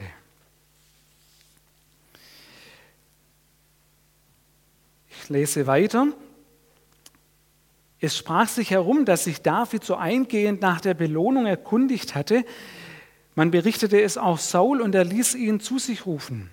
Ich 5.08 5.28
lese 5.28 5.66
weiter. 5.66 6.08
Es 8.00 8.16
sprach 8.16 8.48
sich 8.48 8.70
herum, 8.70 9.04
dass 9.04 9.24
sich 9.24 9.42
David 9.42 9.84
so 9.84 9.94
eingehend 9.94 10.62
nach 10.62 10.80
der 10.80 10.94
Belohnung 10.94 11.46
erkundigt 11.46 12.14
hatte. 12.14 12.44
Man 13.34 13.50
berichtete 13.50 14.00
es 14.00 14.16
auch 14.16 14.38
Saul 14.38 14.80
und 14.80 14.94
er 14.94 15.04
ließ 15.04 15.34
ihn 15.34 15.60
zu 15.60 15.78
sich 15.78 16.06
rufen. 16.06 16.50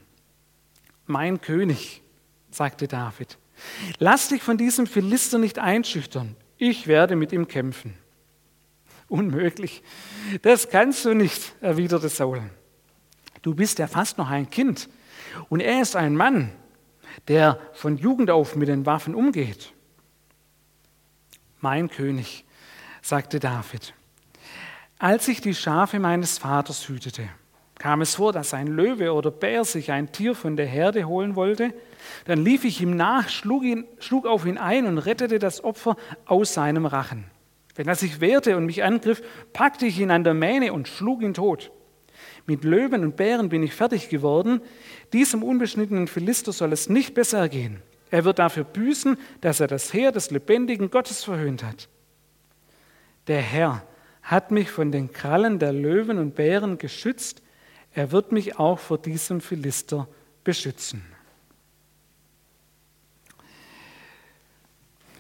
Mein 1.06 1.40
König, 1.40 2.02
sagte 2.52 2.90
David, 2.90 3.38
lass 3.98 4.28
dich 4.28 4.44
von 4.44 4.58
diesem 4.58 4.88
Philister 4.88 5.38
nicht 5.38 5.58
einschüchtern. 5.58 6.36
Ich 6.58 6.88
werde 6.88 7.16
mit 7.16 7.32
ihm 7.32 7.48
kämpfen. 7.48 7.94
Unmöglich. 9.08 9.84
Das 10.42 10.70
kannst 10.70 11.06
du 11.06 11.14
nicht, 11.14 11.56
erwiderte 11.62 12.10
Saul. 12.10 12.42
Du 13.42 13.56
bist 13.56 13.80
ja 13.80 13.88
fast 13.88 14.18
noch 14.18 14.30
ein 14.30 14.50
Kind 14.50 14.90
und 15.48 15.62
er 15.62 15.82
ist 15.82 15.96
ein 15.96 16.18
Mann, 16.18 16.52
der 17.30 17.58
von 17.72 17.98
Jugend 17.98 18.30
auf 18.30 18.58
mit 18.58 18.68
den 18.68 18.86
Waffen 18.86 19.16
umgeht. 19.16 19.72
Mein 21.60 21.90
König, 21.90 22.46
sagte 23.02 23.40
David, 23.40 23.94
als 25.00 25.28
ich 25.28 25.42
die 25.42 25.56
Schafe 25.56 26.00
meines 26.00 26.38
Vaters 26.38 26.88
hütete, 26.88 27.30
kam 27.80 28.02
es 28.02 28.16
vor, 28.16 28.34
dass 28.34 28.54
ein 28.54 28.68
Löwe 28.68 29.14
oder 29.14 29.32
Bär 29.32 29.64
sich 29.66 29.92
ein 29.92 30.12
Tier 30.12 30.36
von 30.36 30.56
der 30.56 30.66
Herde 30.66 31.06
holen 31.06 31.36
wollte. 31.36 31.74
Dann 32.26 32.44
lief 32.44 32.64
ich 32.64 32.82
ihm 32.82 32.96
nach, 32.96 33.30
schlug, 33.30 33.64
ihn, 33.64 33.86
schlug 34.00 34.26
auf 34.26 34.46
ihn 34.46 34.58
ein 34.58 34.86
und 34.86 34.98
rettete 34.98 35.40
das 35.40 35.64
Opfer 35.64 35.96
aus 36.26 36.54
seinem 36.54 36.86
Rachen. 36.86 37.26
Wenn 37.76 37.88
er 37.88 37.96
sich 37.96 38.20
wehrte 38.22 38.58
und 38.58 38.66
mich 38.66 38.84
angriff, 38.84 39.22
packte 39.54 39.86
ich 39.86 40.00
ihn 40.00 40.10
an 40.10 40.24
der 40.24 40.34
Mähne 40.34 40.74
und 40.74 40.88
schlug 40.88 41.22
ihn 41.22 41.36
tot. 41.36 41.72
Mit 42.48 42.64
Löwen 42.64 43.04
und 43.04 43.16
Bären 43.16 43.50
bin 43.50 43.62
ich 43.62 43.74
fertig 43.74 44.10
geworden. 44.10 44.62
Diesem 45.14 45.44
unbeschnittenen 45.44 46.08
Philister 46.08 46.52
soll 46.52 46.74
es 46.74 46.90
nicht 46.90 47.14
besser 47.14 47.48
gehen. 47.50 47.82
Er 48.12 48.24
wird 48.24 48.40
dafür 48.40 48.64
büßen, 48.64 49.18
dass 49.42 49.60
er 49.60 49.68
das 49.68 49.94
Heer 49.94 50.12
des 50.12 50.32
lebendigen 50.32 50.90
Gottes 50.90 51.24
verhöhnt 51.24 51.64
hat. 51.64 51.90
Der 53.28 53.42
Herr 53.42 53.84
hat 54.22 54.52
mich 54.52 54.72
von 54.72 54.92
den 54.92 55.12
Krallen 55.12 55.60
der 55.60 55.74
Löwen 55.74 56.18
und 56.18 56.36
Bären 56.36 56.78
geschützt 56.78 57.42
er 57.98 58.12
wird 58.12 58.32
mich 58.32 58.60
auch 58.60 58.78
vor 58.78 59.00
diesem 59.00 59.42
Philister 59.42 60.08
beschützen. 60.44 61.04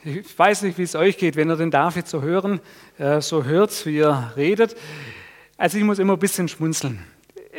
Ich 0.03 0.37
weiß 0.37 0.61
nicht, 0.61 0.77
wie 0.77 0.83
es 0.83 0.93
euch 0.93 1.17
geht, 1.17 1.35
wenn 1.35 1.49
ihr 1.49 1.55
den 1.55 1.71
David 1.71 2.07
so 2.07 2.21
hören, 2.21 2.59
äh, 2.99 3.19
so 3.19 3.43
hört, 3.45 3.83
wie 3.87 3.97
er 3.97 4.33
redet. 4.37 4.77
Also 5.57 5.79
ich 5.79 5.83
muss 5.83 5.97
immer 5.97 6.13
ein 6.13 6.19
bisschen 6.19 6.47
schmunzeln. 6.47 7.03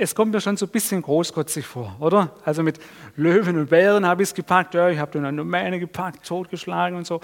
Es 0.00 0.14
kommt 0.14 0.32
mir 0.32 0.40
schon 0.40 0.56
so 0.56 0.66
ein 0.66 0.70
bisschen 0.70 1.02
großkotzig 1.02 1.66
vor, 1.66 1.96
oder? 1.98 2.30
Also 2.44 2.62
mit 2.62 2.78
Löwen 3.16 3.58
und 3.58 3.70
Bären 3.70 4.06
habe 4.06 4.22
ich 4.22 4.28
es 4.28 4.34
gepackt, 4.34 4.74
ich 4.74 4.98
habe 4.98 5.11
dann 5.12 5.24
eine 5.24 5.38
Domäne 5.38 5.80
gepackt, 5.80 6.24
totgeschlagen 6.24 6.96
und 6.96 7.06
so. 7.06 7.20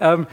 Ähm, 0.00 0.26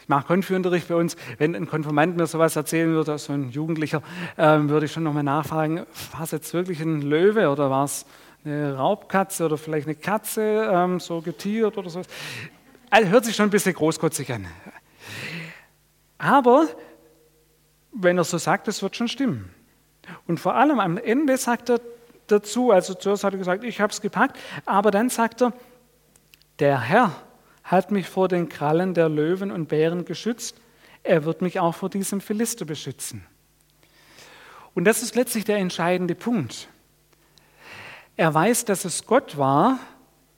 ich 0.00 0.08
mache 0.08 0.26
Konführunterricht 0.26 0.88
bei 0.88 0.94
uns. 0.94 1.16
Wenn 1.36 1.54
ein 1.54 1.66
Konfirmand 1.66 2.16
mir 2.16 2.26
sowas 2.26 2.56
erzählen 2.56 2.88
würde, 2.90 3.18
so 3.18 3.34
ein 3.34 3.50
Jugendlicher, 3.50 4.02
ähm, 4.38 4.70
würde 4.70 4.86
ich 4.86 4.92
schon 4.92 5.02
nochmal 5.02 5.24
nachfragen, 5.24 5.84
war 6.12 6.22
es 6.22 6.30
jetzt 6.30 6.54
wirklich 6.54 6.80
ein 6.80 7.02
Löwe 7.02 7.50
oder 7.50 7.68
war 7.68 7.84
es 7.84 8.06
eine 8.44 8.74
Raubkatze 8.76 9.44
oder 9.44 9.58
vielleicht 9.58 9.86
eine 9.86 9.96
Katze, 9.96 10.70
ähm, 10.72 11.00
so 11.00 11.20
getiert 11.20 11.76
oder 11.76 11.90
so. 11.90 12.00
Also 12.88 13.08
hört 13.10 13.24
sich 13.26 13.36
schon 13.36 13.48
ein 13.48 13.50
bisschen 13.50 13.74
großkotzig 13.74 14.32
an. 14.32 14.46
Aber 16.16 16.66
wenn 17.92 18.16
er 18.16 18.24
so 18.24 18.38
sagt, 18.38 18.68
das 18.68 18.82
wird 18.82 18.96
schon 18.96 19.08
stimmen. 19.08 19.50
Und 20.26 20.40
vor 20.40 20.54
allem 20.54 20.80
am 20.80 20.96
Ende 20.98 21.36
sagt 21.36 21.70
er 21.70 21.80
dazu, 22.26 22.70
also 22.70 22.94
zuerst 22.94 23.24
hat 23.24 23.34
er 23.34 23.38
gesagt, 23.38 23.64
ich 23.64 23.80
habe 23.80 23.92
es 23.92 24.00
gepackt, 24.00 24.38
aber 24.64 24.90
dann 24.90 25.10
sagt 25.10 25.42
er, 25.42 25.52
der 26.58 26.80
Herr 26.80 27.12
hat 27.62 27.90
mich 27.90 28.08
vor 28.08 28.28
den 28.28 28.48
Krallen 28.48 28.94
der 28.94 29.08
Löwen 29.08 29.50
und 29.50 29.68
Bären 29.68 30.04
geschützt. 30.04 30.60
Er 31.02 31.24
wird 31.24 31.42
mich 31.42 31.60
auch 31.60 31.74
vor 31.74 31.90
diesem 31.90 32.20
Philister 32.20 32.64
beschützen. 32.64 33.26
Und 34.74 34.84
das 34.84 35.02
ist 35.02 35.14
letztlich 35.14 35.44
der 35.44 35.58
entscheidende 35.58 36.14
Punkt. 36.14 36.68
Er 38.16 38.32
weiß, 38.32 38.64
dass 38.64 38.84
es 38.84 39.06
Gott 39.06 39.38
war, 39.38 39.78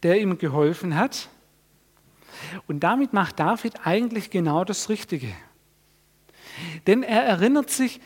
der 0.03 0.21
ihm 0.21 0.39
geholfen 0.39 0.97
hat. 0.97 1.29
Und 2.67 2.81
damit 2.81 3.13
macht 3.13 3.41
David 3.41 3.87
eigentlich 3.87 4.31
genau 4.31 4.65
das 4.65 4.89
Richtige. 4.89 5.29
Denn 6.87 7.03
er 7.03 7.25
erinnert 7.25 7.71
sich 7.71 8.01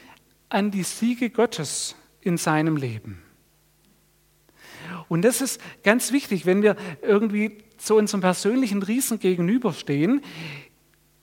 an 0.50 0.70
die 0.70 0.82
Siege 0.82 1.30
Gottes 1.30 1.96
in 2.20 2.36
seinem 2.36 2.76
Leben. 2.76 3.22
Und 5.08 5.22
das 5.22 5.40
ist 5.40 5.60
ganz 5.82 6.12
wichtig, 6.12 6.46
wenn 6.46 6.62
wir 6.62 6.76
irgendwie 7.02 7.58
zu 7.78 7.96
unserem 7.96 8.20
persönlichen 8.20 8.82
Riesen 8.82 9.18
gegenüberstehen, 9.18 10.20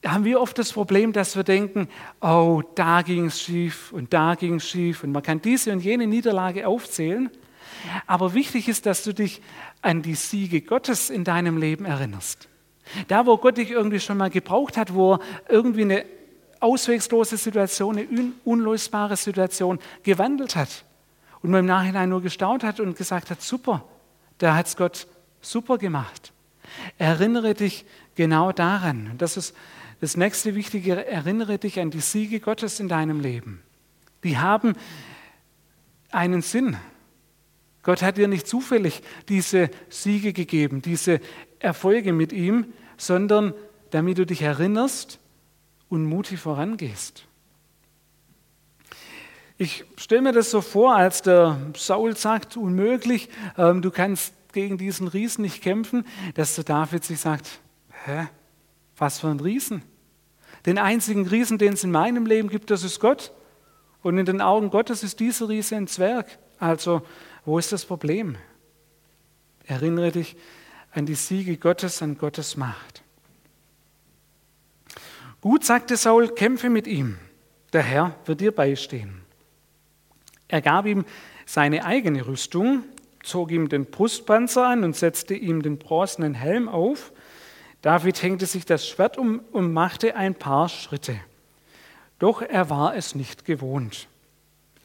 haben 0.06 0.26
wir 0.26 0.42
oft 0.42 0.58
das 0.58 0.74
Problem, 0.74 1.14
dass 1.14 1.36
wir 1.36 1.44
denken, 1.44 1.88
oh, 2.22 2.62
da 2.76 3.02
ging 3.02 3.26
es 3.26 3.42
schief 3.42 3.92
und 3.92 4.14
da 4.14 4.36
ging 4.36 4.56
es 4.56 4.68
schief 4.68 5.04
und 5.04 5.12
man 5.12 5.24
kann 5.24 5.42
diese 5.42 5.72
und 5.72 5.80
jene 5.82 6.08
Niederlage 6.08 6.68
aufzählen. 6.68 7.30
Aber 8.06 8.34
wichtig 8.34 8.68
ist, 8.70 8.86
dass 8.86 9.04
du 9.04 9.14
dich 9.14 9.42
an 9.82 10.02
die 10.02 10.16
Siege 10.16 10.62
Gottes 10.62 11.10
in 11.10 11.24
deinem 11.24 11.58
Leben 11.58 11.86
erinnerst. 11.86 12.48
Da, 13.08 13.26
wo 13.26 13.38
Gott 13.38 13.58
dich 13.58 13.72
irgendwie 13.72 14.00
schon 14.00 14.18
mal 14.18 14.30
gebraucht 14.30 14.78
hat, 14.78 14.94
wo 14.94 15.20
irgendwie 15.50 15.82
eine 15.82 16.06
auswegslose 16.60 17.38
Situation, 17.38 17.98
eine 17.98 18.32
unlösbare 18.44 19.18
Situation 19.18 19.80
gewandelt 20.04 20.56
hat 20.56 20.86
und 21.42 21.52
man 21.52 21.62
im 21.62 21.66
Nachhinein 21.66 22.10
nur 22.10 22.22
gestaunt 22.22 22.64
hat 22.64 22.80
und 22.80 22.98
gesagt 22.98 23.30
hat, 23.30 23.42
super, 23.42 23.84
da 24.38 24.56
hat 24.56 24.68
es 24.68 24.76
Gott 24.76 25.08
super 25.42 25.78
gemacht. 25.78 26.34
Erinnere 26.98 27.54
dich 27.54 27.86
genau 28.16 28.52
daran. 28.52 29.12
Und 29.12 29.22
das 29.22 29.38
ist 29.38 29.56
das 30.02 30.18
nächste 30.18 30.56
Wichtige. 30.56 31.06
Erinnere 31.06 31.58
dich 31.58 31.80
an 31.80 31.92
die 31.92 32.02
Siege 32.02 32.40
Gottes 32.40 32.80
in 32.80 32.88
deinem 32.88 33.20
Leben. 33.20 33.62
Die 34.24 34.38
haben 34.38 34.74
einen 36.12 36.42
Sinn. 36.42 36.78
Gott 37.84 38.02
hat 38.02 38.18
dir 38.18 38.28
nicht 38.28 38.48
zufällig 38.48 39.02
diese 39.30 39.70
Siege 39.90 40.34
gegeben, 40.34 40.82
diese 40.82 41.22
Erfolge 41.60 42.12
mit 42.12 42.34
ihm, 42.34 42.74
sondern 42.98 43.54
damit 43.92 44.18
du 44.18 44.26
dich 44.26 44.42
erinnerst 44.42 45.20
und 45.90 46.06
mutig 46.06 46.40
vorangehst. 46.40 47.26
Ich 49.58 49.86
stelle 49.98 50.22
mir 50.22 50.34
das 50.34 50.52
so 50.52 50.62
vor, 50.62 50.96
als 50.96 51.24
der 51.24 51.58
Saul 51.76 52.16
sagt, 52.16 52.58
unmöglich, 52.58 53.30
ähm, 53.58 53.82
du 53.82 53.90
kannst 53.90 54.34
gegen 54.54 54.78
diesen 54.78 55.08
Riesen 55.08 55.42
nicht 55.42 55.64
kämpfen, 55.64 56.06
dass 56.36 56.56
der 56.56 56.64
David 56.64 57.04
sich 57.04 57.20
sagt, 57.20 57.60
hä, 58.06 58.28
was 58.98 59.20
für 59.20 59.28
ein 59.28 59.40
Riesen? 59.40 59.82
Den 60.66 60.78
einzigen 60.78 61.28
Riesen, 61.28 61.58
den 61.58 61.74
es 61.74 61.84
in 61.84 61.92
meinem 61.92 62.26
Leben 62.26 62.50
gibt, 62.50 62.70
das 62.70 62.84
ist 62.84 63.00
Gott. 63.00 63.32
Und 64.04 64.18
in 64.18 64.26
den 64.26 64.42
Augen 64.42 64.70
Gottes 64.70 65.04
ist 65.04 65.20
dieser 65.20 65.50
Riese 65.50 65.76
ein 65.76 65.88
Zwerg. 65.88 66.38
Also, 66.60 67.02
wo 67.46 67.58
ist 67.58 67.72
das 67.72 67.86
Problem? 67.86 68.36
Erinnere 69.66 70.12
dich 70.12 70.36
an 70.92 71.06
die 71.06 71.16
Siege 71.16 71.58
Gottes, 71.58 72.02
an 72.02 72.18
Gottes 72.18 72.58
Macht. 72.58 73.04
Gut, 75.42 75.64
sagte 75.64 75.98
Saul, 75.98 76.30
kämpfe 76.30 76.70
mit 76.70 76.88
ihm. 76.88 77.18
Der 77.74 77.84
Herr 77.84 78.16
wird 78.26 78.42
dir 78.42 78.52
beistehen. 78.52 79.22
Er 80.48 80.62
gab 80.62 80.86
ihm 80.86 81.06
seine 81.46 81.86
eigene 81.86 82.26
Rüstung, 82.26 82.84
zog 83.24 83.52
ihm 83.52 83.70
den 83.70 83.86
Brustpanzer 83.86 84.68
an 84.68 84.84
und 84.84 84.96
setzte 84.96 85.34
ihm 85.34 85.62
den 85.62 85.78
bronzenen 85.78 86.34
Helm 86.34 86.70
auf. 86.70 87.12
David 87.82 88.22
hängte 88.22 88.46
sich 88.46 88.66
das 88.66 88.88
Schwert 88.88 89.18
um 89.18 89.40
und 89.52 89.74
machte 89.74 90.16
ein 90.16 90.36
paar 90.36 90.70
Schritte. 90.70 91.20
Doch 92.20 92.42
er 92.42 92.70
war 92.70 92.96
es 92.96 93.16
nicht 93.16 93.46
gewohnt. 93.46 94.08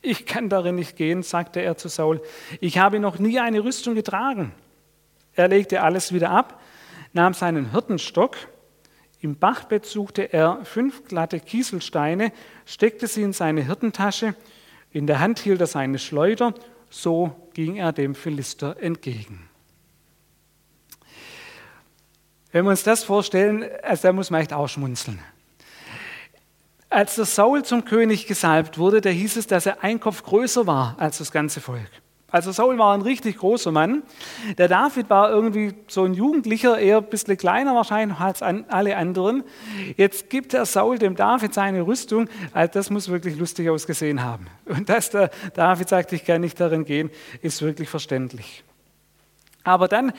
Ich 0.03 0.27
kann 0.27 0.49
darin 0.49 0.75
nicht 0.75 0.97
gehen, 0.97 1.23
sagte 1.23 1.61
er 1.61 1.77
zu 1.77 1.89
Saul. 1.89 2.21
Ich 2.61 2.79
habe 2.79 2.99
noch 2.99 3.19
nie 3.19 3.39
eine 3.39 3.65
Rüstung 3.65 3.95
getragen. 3.95 4.53
Er 5.35 5.49
legte 5.49 5.83
alles 5.83 6.13
wieder 6.13 6.31
ab, 6.31 6.61
nahm 7.13 7.35
seinen 7.35 7.71
Hirtenstock. 7.71 8.37
Im 9.23 9.37
Bachbett 9.37 9.87
suchte 9.87 10.35
er 10.35 10.63
fünf 10.65 11.07
glatte 11.07 11.41
Kieselsteine, 11.41 12.33
steckte 12.67 13.07
sie 13.07 13.23
in 13.23 13.33
seine 13.33 13.65
Hirtentasche. 13.65 14.35
In 14.91 15.07
der 15.07 15.21
Hand 15.21 15.39
hielt 15.39 15.61
er 15.61 15.67
seine 15.67 15.99
Schleuder 15.99 16.53
so 16.93 17.49
ging 17.55 17.77
er 17.77 17.93
dem 17.93 18.15
Philister 18.15 18.77
entgegen. 18.81 19.49
Wenn 22.53 22.67
wir 22.67 22.71
uns 22.71 22.83
das 22.83 23.03
vorstellen, 23.03 23.65
also 23.83 24.09
da 24.09 24.13
muss 24.13 24.29
man 24.29 24.43
echt 24.43 24.53
auch 24.53 24.69
schmunzeln. 24.69 25.19
Als 26.91 27.15
der 27.15 27.25
Saul 27.25 27.65
zum 27.65 27.87
König 27.87 28.27
gesalbt 28.27 28.77
wurde, 28.77 29.01
da 29.01 29.09
hieß 29.09 29.37
es, 29.37 29.47
dass 29.47 29.65
er 29.65 29.83
ein 29.83 30.01
Kopf 30.01 30.23
größer 30.23 30.67
war 30.67 30.97
als 30.99 31.17
das 31.17 31.33
ganze 31.33 31.63
Volk. 31.63 31.91
Also 32.33 32.51
Saul 32.51 32.79
war 32.79 32.95
ein 32.95 33.03
richtig 33.03 33.37
großer 33.37 33.71
Mann. 33.71 34.03
Der 34.59 34.67
David 34.67 35.09
war 35.11 35.31
irgendwie 35.31 35.75
so 35.87 36.03
ein 36.03 36.15
Jugendlicher, 36.15 36.79
eher 36.79 36.97
ein 36.97 37.05
bisschen 37.05 37.37
kleiner 37.37 37.75
wahrscheinlich 37.77 38.19
als 38.19 38.43
alle 38.43 38.97
anderen. 38.97 39.45
Jetzt 39.97 40.31
gibt 40.31 40.55
der 40.55 40.67
Saul 40.67 40.99
dem 40.99 41.15
David 41.15 41.55
seine 41.55 41.83
Rüstung. 41.83 42.29
Also 42.53 42.73
das 42.73 42.91
muss 42.91 43.09
wirklich 43.09 43.39
lustig 43.39 43.71
ausgesehen 43.71 44.25
haben. 44.25 44.49
Und 44.65 44.89
dass 44.89 45.11
der 45.11 45.31
David 45.55 45.89
sagt, 45.89 46.13
ich 46.13 46.25
kann 46.25 46.41
nicht 46.41 46.59
darin 46.59 46.85
gehen, 46.85 47.11
ist 47.43 47.63
wirklich 47.63 47.89
verständlich. 47.89 48.65
Aber 49.63 49.87
dann 49.87 50.13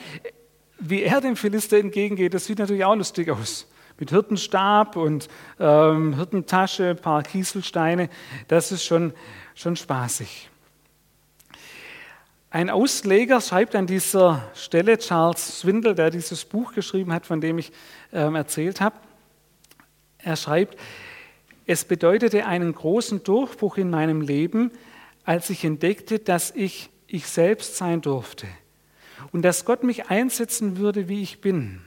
wie 0.78 1.02
er 1.02 1.20
dem 1.20 1.36
Philister 1.36 1.78
entgegengeht, 1.78 2.34
das 2.34 2.46
sieht 2.46 2.58
natürlich 2.58 2.84
auch 2.84 2.94
lustig 2.94 3.30
aus. 3.30 3.66
Mit 3.98 4.10
Hirtenstab 4.10 4.96
und 4.96 5.28
ähm, 5.60 6.14
Hirtentasche, 6.16 6.90
ein 6.90 6.96
paar 6.96 7.22
Kieselsteine, 7.22 8.08
das 8.48 8.72
ist 8.72 8.84
schon, 8.84 9.12
schon 9.54 9.76
spaßig. 9.76 10.50
Ein 12.54 12.70
Ausleger 12.70 13.40
schreibt 13.40 13.74
an 13.74 13.88
dieser 13.88 14.48
Stelle, 14.54 14.96
Charles 14.98 15.58
Swindle, 15.58 15.96
der 15.96 16.10
dieses 16.10 16.44
Buch 16.44 16.72
geschrieben 16.72 17.12
hat, 17.12 17.26
von 17.26 17.40
dem 17.40 17.58
ich 17.58 17.72
ähm, 18.12 18.36
erzählt 18.36 18.80
habe, 18.80 18.94
er 20.18 20.36
schreibt, 20.36 20.78
es 21.66 21.84
bedeutete 21.84 22.46
einen 22.46 22.72
großen 22.72 23.24
Durchbruch 23.24 23.76
in 23.76 23.90
meinem 23.90 24.20
Leben, 24.20 24.70
als 25.24 25.50
ich 25.50 25.64
entdeckte, 25.64 26.20
dass 26.20 26.52
ich 26.52 26.90
ich 27.08 27.26
selbst 27.26 27.76
sein 27.76 28.02
durfte 28.02 28.46
und 29.32 29.42
dass 29.42 29.64
Gott 29.64 29.82
mich 29.82 30.10
einsetzen 30.10 30.76
würde, 30.76 31.08
wie 31.08 31.22
ich 31.22 31.40
bin. 31.40 31.80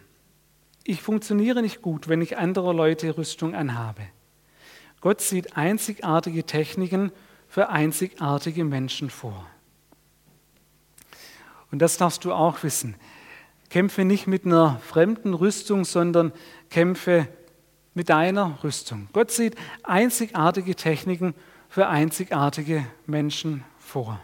Ich 0.84 1.02
funktioniere 1.02 1.62
nicht 1.62 1.82
gut, 1.82 2.10
wenn 2.10 2.22
ich 2.22 2.38
anderer 2.38 2.74
Leute 2.74 3.18
Rüstung 3.18 3.56
anhabe. 3.56 4.02
Gott 5.00 5.22
sieht 5.22 5.56
einzigartige 5.56 6.44
Techniken 6.44 7.14
für 7.48 7.70
einzigartige 7.70 8.66
Menschen 8.66 9.10
vor. 9.10 9.48
Und 11.72 11.80
das 11.80 11.98
darfst 11.98 12.24
du 12.26 12.34
auch 12.34 12.64
wissen. 12.64 12.96
Kämpfe 13.70 14.06
nicht 14.06 14.28
mit 14.28 14.46
einer 14.46 14.80
fremden 14.80 15.34
Rüstung, 15.34 15.84
sondern 15.84 16.32
kämpfe 16.70 17.28
mit 17.94 18.10
deiner 18.10 18.58
Rüstung. 18.64 19.10
Gott 19.12 19.32
sieht 19.32 19.56
einzigartige 19.84 20.76
Techniken 20.76 21.34
für 21.68 21.88
einzigartige 21.88 22.86
Menschen 23.06 23.64
vor. 23.80 24.20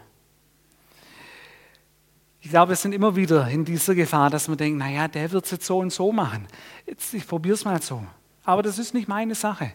Ich 2.40 2.50
glaube, 2.50 2.70
wir 2.70 2.76
sind 2.76 2.92
immer 2.92 3.16
wieder 3.16 3.48
in 3.48 3.64
dieser 3.64 3.94
Gefahr, 3.94 4.30
dass 4.30 4.48
wir 4.48 4.56
denken, 4.56 4.78
naja, 4.78 5.08
der 5.08 5.32
wird 5.32 5.46
es 5.46 5.50
jetzt 5.50 5.66
so 5.66 5.78
und 5.78 5.92
so 5.92 6.12
machen. 6.12 6.46
Jetzt, 6.86 7.14
ich 7.14 7.26
probiere 7.26 7.54
es 7.54 7.64
mal 7.64 7.80
so. 7.80 8.04
Aber 8.44 8.62
das 8.62 8.78
ist 8.78 8.92
nicht 8.92 9.08
meine 9.08 9.34
Sache. 9.34 9.72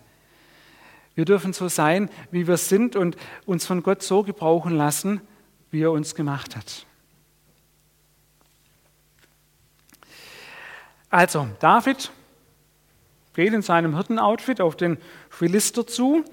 Wir 1.16 1.26
dürfen 1.26 1.52
so 1.52 1.68
sein, 1.68 2.10
wie 2.32 2.48
wir 2.48 2.58
sind 2.58 2.96
und 2.96 3.18
uns 3.46 3.66
von 3.66 3.84
Gott 3.84 4.04
so 4.04 4.24
gebrauchen 4.24 4.76
lassen, 4.78 5.22
wie 5.72 5.82
er 5.82 5.92
uns 5.92 6.16
gemacht 6.16 6.56
hat. 6.56 6.86
Also, 11.10 11.48
David 11.60 12.12
geht 13.34 13.54
in 13.54 13.62
seinem 13.62 13.96
Hirtenoutfit 13.96 14.62
auf 14.62 14.76
den 14.76 14.98
Philister 15.30 15.88
zu. 15.88 16.24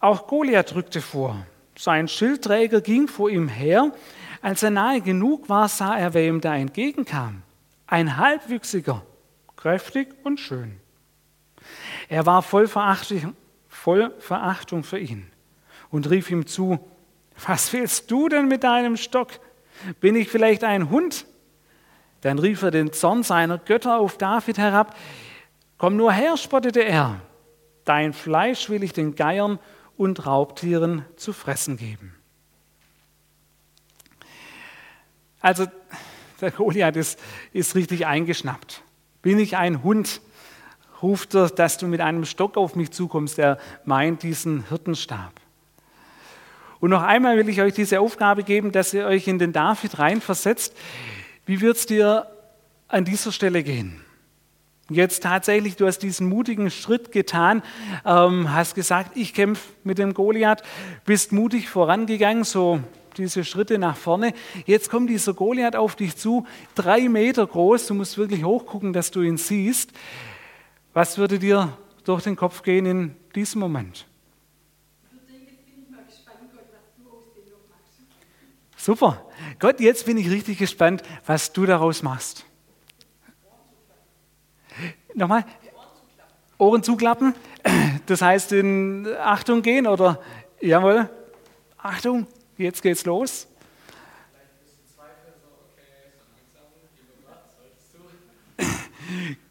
Auch 0.00 0.26
Goliath 0.26 0.74
rückte 0.74 1.00
vor. 1.00 1.46
Sein 1.76 2.08
Schildträger 2.08 2.80
ging 2.80 3.08
vor 3.08 3.30
ihm 3.30 3.48
her 3.48 3.92
als 4.40 4.62
er 4.62 4.70
nahe 4.70 5.00
genug 5.00 5.48
war, 5.48 5.68
sah 5.68 5.96
er, 5.96 6.14
wer 6.14 6.26
ihm 6.26 6.40
da 6.40 6.56
entgegenkam. 6.56 7.42
Ein 7.86 8.16
Halbwüchsiger, 8.16 9.04
kräftig 9.56 10.08
und 10.24 10.38
schön. 10.38 10.78
Er 12.08 12.26
war 12.26 12.42
voll 12.42 12.68
Verachtung, 12.68 13.34
voll 13.68 14.14
Verachtung 14.18 14.84
für 14.84 14.98
ihn 14.98 15.30
und 15.90 16.08
rief 16.10 16.30
ihm 16.30 16.46
zu, 16.46 16.78
was 17.46 17.72
willst 17.72 18.10
du 18.10 18.28
denn 18.28 18.48
mit 18.48 18.64
deinem 18.64 18.96
Stock? 18.96 19.30
Bin 20.00 20.16
ich 20.16 20.28
vielleicht 20.28 20.64
ein 20.64 20.90
Hund? 20.90 21.26
Dann 22.20 22.38
rief 22.38 22.62
er 22.62 22.70
den 22.70 22.92
Zorn 22.92 23.22
seiner 23.22 23.58
Götter 23.58 23.98
auf 23.98 24.18
David 24.18 24.58
herab. 24.58 24.96
Komm 25.76 25.96
nur 25.96 26.12
her, 26.12 26.36
spottete 26.36 26.80
er. 26.80 27.20
Dein 27.84 28.12
Fleisch 28.12 28.68
will 28.68 28.82
ich 28.82 28.92
den 28.92 29.14
Geiern 29.14 29.58
und 29.96 30.26
Raubtieren 30.26 31.04
zu 31.16 31.32
fressen 31.32 31.76
geben. 31.76 32.14
Also 35.40 35.66
der 36.40 36.50
Goliath 36.50 36.96
ist, 36.96 37.18
ist 37.52 37.74
richtig 37.74 38.06
eingeschnappt. 38.06 38.82
Bin 39.22 39.38
ich 39.38 39.56
ein 39.56 39.82
Hund? 39.82 40.20
ruft 41.02 41.34
er, 41.34 41.48
dass 41.48 41.78
du 41.78 41.86
mit 41.86 42.00
einem 42.00 42.24
Stock 42.24 42.56
auf 42.56 42.74
mich 42.74 42.90
zukommst. 42.90 43.38
Er 43.38 43.58
meint 43.84 44.22
diesen 44.22 44.68
Hirtenstab. 44.68 45.32
Und 46.80 46.90
noch 46.90 47.02
einmal 47.02 47.36
will 47.36 47.48
ich 47.48 47.60
euch 47.60 47.74
diese 47.74 48.00
Aufgabe 48.00 48.44
geben, 48.44 48.72
dass 48.72 48.94
ihr 48.94 49.06
euch 49.06 49.26
in 49.26 49.38
den 49.38 49.52
David 49.52 49.98
reinversetzt. 49.98 50.76
Wie 51.48 51.62
wird 51.62 51.78
es 51.78 51.86
dir 51.86 52.26
an 52.88 53.06
dieser 53.06 53.32
Stelle 53.32 53.62
gehen? 53.62 54.02
Jetzt 54.90 55.22
tatsächlich, 55.22 55.76
du 55.76 55.86
hast 55.86 56.00
diesen 56.00 56.28
mutigen 56.28 56.70
Schritt 56.70 57.10
getan, 57.10 57.62
ähm, 58.04 58.52
hast 58.52 58.74
gesagt, 58.74 59.16
ich 59.16 59.32
kämpfe 59.32 59.62
mit 59.82 59.96
dem 59.96 60.12
Goliath, 60.12 60.62
bist 61.06 61.32
mutig 61.32 61.70
vorangegangen, 61.70 62.44
so 62.44 62.80
diese 63.16 63.46
Schritte 63.46 63.78
nach 63.78 63.96
vorne. 63.96 64.34
Jetzt 64.66 64.90
kommt 64.90 65.08
dieser 65.08 65.32
Goliath 65.32 65.74
auf 65.74 65.96
dich 65.96 66.16
zu, 66.16 66.46
drei 66.74 67.08
Meter 67.08 67.46
groß. 67.46 67.86
Du 67.86 67.94
musst 67.94 68.18
wirklich 68.18 68.44
hochgucken, 68.44 68.92
dass 68.92 69.10
du 69.10 69.22
ihn 69.22 69.38
siehst. 69.38 69.92
Was 70.92 71.16
würde 71.16 71.38
dir 71.38 71.78
durch 72.04 72.24
den 72.24 72.36
Kopf 72.36 72.62
gehen 72.62 72.84
in 72.84 73.16
diesem 73.34 73.62
Moment? 73.62 74.04
Super. 78.76 79.24
Gott, 79.58 79.80
jetzt 79.80 80.06
bin 80.06 80.16
ich 80.16 80.30
richtig 80.30 80.58
gespannt, 80.58 81.02
was 81.26 81.52
du 81.52 81.66
daraus 81.66 82.02
machst. 82.02 82.44
Nochmal. 85.14 85.44
Ohren 86.58 86.82
zuklappen. 86.82 87.34
Das 88.06 88.22
heißt 88.22 88.52
in 88.52 89.08
Achtung 89.18 89.62
gehen 89.62 89.86
oder 89.86 90.20
jawohl. 90.60 91.10
Achtung. 91.76 92.26
Jetzt 92.56 92.82
geht's 92.82 93.04
los. 93.04 93.46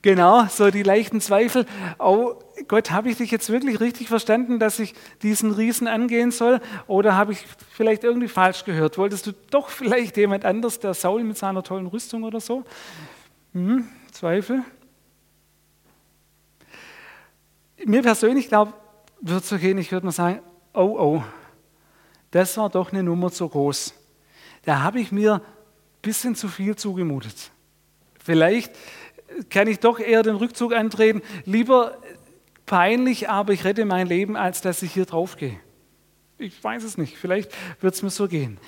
Genau, 0.02 0.46
so 0.46 0.72
die 0.72 0.84
leichten 0.84 1.20
Zweifel. 1.20 1.66
Oh 2.00 2.36
Gott, 2.68 2.92
habe 2.92 3.10
ich 3.10 3.18
dich 3.18 3.32
jetzt 3.32 3.50
wirklich 3.50 3.80
richtig 3.80 4.08
verstanden, 4.08 4.60
dass 4.60 4.80
ich 4.80 4.94
diesen 5.22 5.52
Riesen 5.52 5.88
angehen 5.88 6.32
soll? 6.32 6.60
Oder 6.88 7.16
habe 7.16 7.32
ich 7.32 7.46
vielleicht 7.72 8.04
irgendwie 8.04 8.28
falsch 8.28 8.66
gehört? 8.66 8.98
Wolltest 8.98 9.28
du 9.28 9.34
doch 9.50 9.70
vielleicht 9.70 10.18
jemand 10.18 10.46
anders, 10.46 10.80
der 10.80 10.94
Saul 10.94 11.24
mit 11.24 11.38
seiner 11.38 11.64
tollen 11.64 11.88
Rüstung 11.88 12.24
oder 12.24 12.40
so? 12.40 12.64
Hm, 13.54 13.88
Zweifel. 14.12 14.64
Mir 17.86 18.02
persönlich 18.02 18.50
glaube, 18.50 18.74
wird 19.22 19.44
es 19.44 19.50
so 19.50 19.58
gehen, 19.58 19.78
ich 19.78 19.92
würde 19.92 20.06
mal 20.06 20.12
sagen, 20.12 20.42
oh 20.74 20.96
oh, 21.00 21.24
das 22.32 22.58
war 22.58 22.70
doch 22.70 22.92
eine 22.92 23.04
Nummer 23.04 23.32
zu 23.32 23.48
groß. 23.48 23.94
Da 24.66 24.82
habe 24.82 25.00
ich 25.00 25.12
mir 25.12 25.36
ein 25.36 25.42
bisschen 26.02 26.36
zu 26.36 26.48
viel 26.50 26.76
zugemutet. 26.76 27.52
Vielleicht 28.24 28.74
kann 29.50 29.68
ich 29.68 29.80
doch 29.80 30.00
eher 30.00 30.24
den 30.24 30.36
Rückzug 30.36 30.74
antreten. 30.74 31.22
Lieber 31.46 31.98
peinlich, 32.68 33.30
aber 33.30 33.54
ich 33.54 33.64
rette 33.64 33.86
mein 33.86 34.06
Leben, 34.06 34.36
als 34.36 34.62
dass 34.62 34.84
ich 34.84 34.94
hier 34.94 35.06
drauf 35.06 35.38
gehe. 35.38 35.60
Ich 36.38 36.64
weiß 36.64 36.84
es 36.84 37.00
nicht. 37.00 37.18
Vielleicht 37.18 37.52
wird 37.82 37.96
es 37.96 38.04
mir 38.04 38.12
so 38.12 38.28
gehen. 38.28 38.60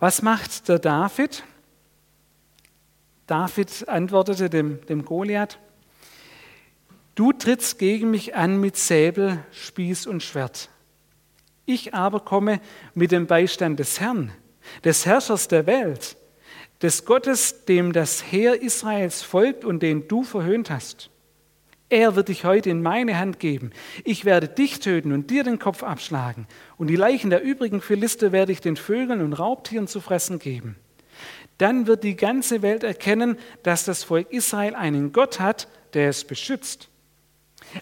Was 0.00 0.20
macht 0.22 0.68
der 0.68 0.80
David? 0.80 1.44
David 3.28 3.88
antwortete 3.88 4.50
dem, 4.50 4.84
dem 4.86 5.04
Goliath, 5.04 5.60
du 7.14 7.32
trittst 7.32 7.78
gegen 7.78 8.10
mich 8.10 8.34
an 8.34 8.60
mit 8.60 8.76
Säbel, 8.76 9.44
Spieß 9.52 10.08
und 10.08 10.24
Schwert. 10.24 10.70
Ich 11.64 11.94
aber 11.94 12.18
komme 12.18 12.60
mit 12.94 13.12
dem 13.12 13.28
Beistand 13.28 13.78
des 13.78 14.00
Herrn, 14.00 14.32
des 14.82 15.06
Herrschers 15.06 15.46
der 15.46 15.66
Welt, 15.66 16.16
des 16.82 17.04
Gottes, 17.04 17.64
dem 17.66 17.92
das 17.92 18.32
Heer 18.32 18.60
Israels 18.60 19.22
folgt 19.22 19.64
und 19.64 19.84
den 19.84 20.08
du 20.08 20.24
verhöhnt 20.24 20.68
hast. 20.68 21.11
Er 21.92 22.16
wird 22.16 22.28
dich 22.28 22.46
heute 22.46 22.70
in 22.70 22.80
meine 22.80 23.18
Hand 23.18 23.38
geben. 23.38 23.70
Ich 24.02 24.24
werde 24.24 24.48
dich 24.48 24.80
töten 24.80 25.12
und 25.12 25.28
dir 25.28 25.44
den 25.44 25.58
Kopf 25.58 25.82
abschlagen. 25.82 26.46
Und 26.78 26.86
die 26.86 26.96
Leichen 26.96 27.28
der 27.28 27.42
übrigen 27.42 27.82
Philister 27.82 28.32
werde 28.32 28.50
ich 28.50 28.62
den 28.62 28.76
Vögeln 28.76 29.20
und 29.20 29.34
Raubtieren 29.34 29.86
zu 29.86 30.00
fressen 30.00 30.38
geben. 30.38 30.76
Dann 31.58 31.86
wird 31.86 32.02
die 32.02 32.16
ganze 32.16 32.62
Welt 32.62 32.82
erkennen, 32.82 33.36
dass 33.62 33.84
das 33.84 34.04
Volk 34.04 34.32
Israel 34.32 34.74
einen 34.74 35.12
Gott 35.12 35.38
hat, 35.38 35.68
der 35.92 36.08
es 36.08 36.24
beschützt. 36.24 36.88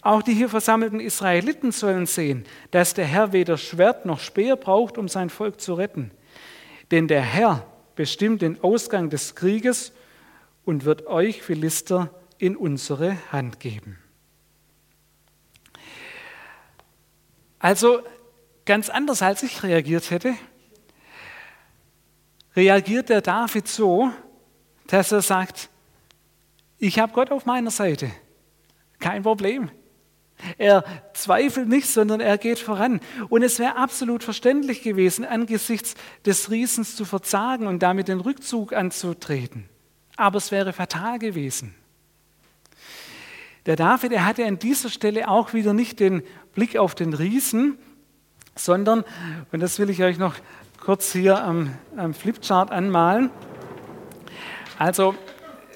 Auch 0.02 0.22
die 0.22 0.34
hier 0.34 0.48
versammelten 0.48 0.98
Israeliten 0.98 1.70
sollen 1.70 2.06
sehen, 2.06 2.46
dass 2.72 2.94
der 2.94 3.04
Herr 3.04 3.32
weder 3.32 3.58
Schwert 3.58 4.06
noch 4.06 4.18
Speer 4.18 4.56
braucht, 4.56 4.98
um 4.98 5.06
sein 5.06 5.30
Volk 5.30 5.60
zu 5.60 5.74
retten. 5.74 6.10
Denn 6.90 7.06
der 7.06 7.22
Herr 7.22 7.64
bestimmt 7.94 8.42
den 8.42 8.60
Ausgang 8.60 9.08
des 9.08 9.36
Krieges 9.36 9.92
und 10.64 10.84
wird 10.84 11.06
euch 11.06 11.42
Philister 11.42 12.10
in 12.38 12.56
unsere 12.56 13.16
Hand 13.30 13.60
geben. 13.60 13.99
Also 17.60 18.02
ganz 18.64 18.88
anders, 18.88 19.22
als 19.22 19.42
ich 19.44 19.62
reagiert 19.62 20.10
hätte, 20.10 20.34
reagiert 22.56 23.08
der 23.10 23.20
David 23.20 23.68
so, 23.68 24.10
dass 24.88 25.12
er 25.12 25.22
sagt, 25.22 25.68
ich 26.78 26.98
habe 26.98 27.12
Gott 27.12 27.30
auf 27.30 27.46
meiner 27.46 27.70
Seite. 27.70 28.10
Kein 28.98 29.22
Problem. 29.22 29.70
Er 30.56 30.84
zweifelt 31.12 31.68
nicht, 31.68 31.86
sondern 31.86 32.20
er 32.20 32.38
geht 32.38 32.58
voran. 32.58 33.00
Und 33.28 33.42
es 33.42 33.58
wäre 33.58 33.76
absolut 33.76 34.24
verständlich 34.24 34.82
gewesen, 34.82 35.26
angesichts 35.26 35.94
des 36.24 36.50
Riesens 36.50 36.96
zu 36.96 37.04
verzagen 37.04 37.66
und 37.66 37.80
damit 37.82 38.08
den 38.08 38.20
Rückzug 38.20 38.72
anzutreten. 38.72 39.68
aber 40.16 40.36
es 40.36 40.50
wäre 40.50 40.72
fatal 40.72 41.18
gewesen. 41.18 41.74
Der 43.66 43.76
David, 43.76 44.12
er 44.12 44.24
hatte 44.24 44.46
an 44.46 44.58
dieser 44.58 44.88
Stelle 44.88 45.28
auch 45.28 45.52
wieder 45.52 45.74
nicht 45.74 46.00
den 46.00 46.22
Blick 46.54 46.76
auf 46.76 46.94
den 46.94 47.12
Riesen, 47.12 47.78
sondern, 48.56 49.04
und 49.52 49.60
das 49.60 49.78
will 49.78 49.90
ich 49.90 50.02
euch 50.02 50.18
noch 50.18 50.34
kurz 50.80 51.12
hier 51.12 51.44
am, 51.44 51.70
am 51.96 52.14
Flipchart 52.14 52.70
anmalen. 52.70 53.30
Also, 54.78 55.14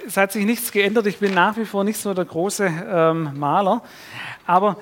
es 0.06 0.16
hat 0.16 0.32
sich 0.32 0.44
nichts 0.44 0.72
geändert. 0.72 1.06
Ich 1.06 1.18
bin 1.18 1.34
nach 1.34 1.56
wie 1.56 1.64
vor 1.66 1.84
nicht 1.84 1.98
so 1.98 2.14
der 2.14 2.24
große 2.24 2.66
ähm, 2.66 3.38
Maler. 3.38 3.82
Aber 4.46 4.78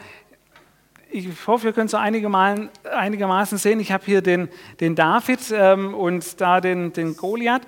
ich 1.10 1.28
hoffe, 1.46 1.68
ihr 1.68 1.72
könnt 1.72 1.90
so 1.90 1.96
einigermaßen, 1.96 3.58
sehen. 3.58 3.80
Ich 3.80 3.92
habe 3.92 4.04
hier 4.04 4.22
den, 4.22 4.48
den 4.80 4.94
David 4.94 5.40
ähm, 5.52 5.94
und 5.94 6.40
da 6.40 6.60
den, 6.60 6.92
den 6.92 7.16
Goliath. 7.16 7.62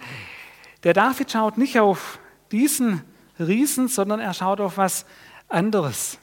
Der 0.85 0.95
David 0.95 1.31
schaut 1.31 1.59
nicht 1.59 1.79
auf 1.79 2.19
diesen 2.51 3.03
Riesen, 3.39 3.89
sondern 3.89 4.21
er 4.21 4.33
schaut 4.33 4.61
auf 4.61 4.79
was 4.79 5.07
anderes. 5.55 6.19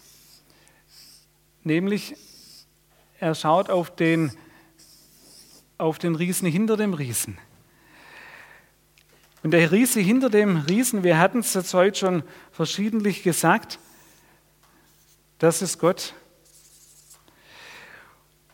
Nämlich, 1.63 2.15
er 3.19 3.33
schaut 3.33 3.69
auf 3.69 3.95
den, 3.95 4.31
auf 5.77 5.97
den 5.97 6.15
Riesen 6.15 6.47
hinter 6.47 6.77
dem 6.77 6.93
Riesen. 6.93 7.37
Und 9.43 9.51
der 9.51 9.71
Riese 9.71 9.99
hinter 9.99 10.29
dem 10.29 10.57
Riesen, 10.57 11.03
wir 11.03 11.17
hatten 11.17 11.39
es 11.39 11.53
jetzt 11.53 11.73
heute 11.73 11.97
schon 11.97 12.23
verschiedentlich 12.51 13.23
gesagt, 13.23 13.79
das 15.39 15.63
ist 15.63 15.79
Gott. 15.79 16.13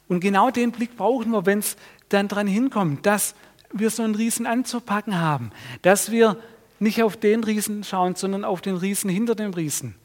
Und 0.07 0.21
genau 0.21 0.51
den 0.51 0.71
Blick 0.71 0.95
brauchen 0.95 1.31
wir, 1.31 1.45
wenn 1.45 1.59
es 1.59 1.75
dann 2.07 2.29
dran 2.29 2.47
hinkommt, 2.47 3.05
dass 3.05 3.35
wir 3.73 3.89
so 3.89 4.03
einen 4.03 4.15
Riesen 4.15 4.45
anzupacken 4.45 5.19
haben, 5.19 5.51
dass 5.81 6.11
wir 6.11 6.41
nicht 6.79 7.03
auf 7.03 7.17
den 7.17 7.43
Riesen 7.43 7.83
schauen, 7.83 8.15
sondern 8.15 8.45
auf 8.45 8.61
den 8.61 8.77
Riesen 8.77 9.09
hinter 9.09 9.35
dem 9.35 9.53
Riesen. 9.53 9.95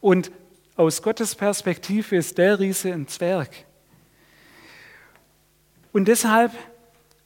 Und 0.00 0.30
aus 0.76 1.02
Gottes 1.02 1.34
Perspektive 1.34 2.16
ist 2.16 2.38
der 2.38 2.58
Riese 2.58 2.92
ein 2.92 3.06
Zwerg. 3.06 3.50
Und 5.92 6.06
deshalb 6.08 6.52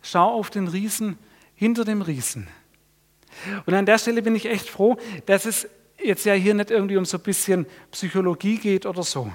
schau 0.03 0.33
auf 0.33 0.51
den 0.51 0.69
Riesen 0.69 1.19
hinter 1.55 1.85
dem 1.85 2.03
Riesen. 2.03 2.49
Und 3.67 3.75
an 3.75 3.87
der 3.87 3.99
Stelle 3.99 4.23
bin 4.23 4.35
ich 4.35 4.47
echt 4.47 4.69
froh, 4.69 4.97
dass 5.27 5.45
es 5.45 5.69
jetzt 6.03 6.25
ja 6.25 6.35
hier 6.35 6.55
nicht 6.55 6.71
irgendwie 6.71 6.97
um 6.97 7.05
so 7.05 7.19
ein 7.19 7.23
bisschen 7.23 7.67
Psychologie 7.91 8.59
geht 8.59 8.87
oder 8.87 9.03
so. 9.03 9.31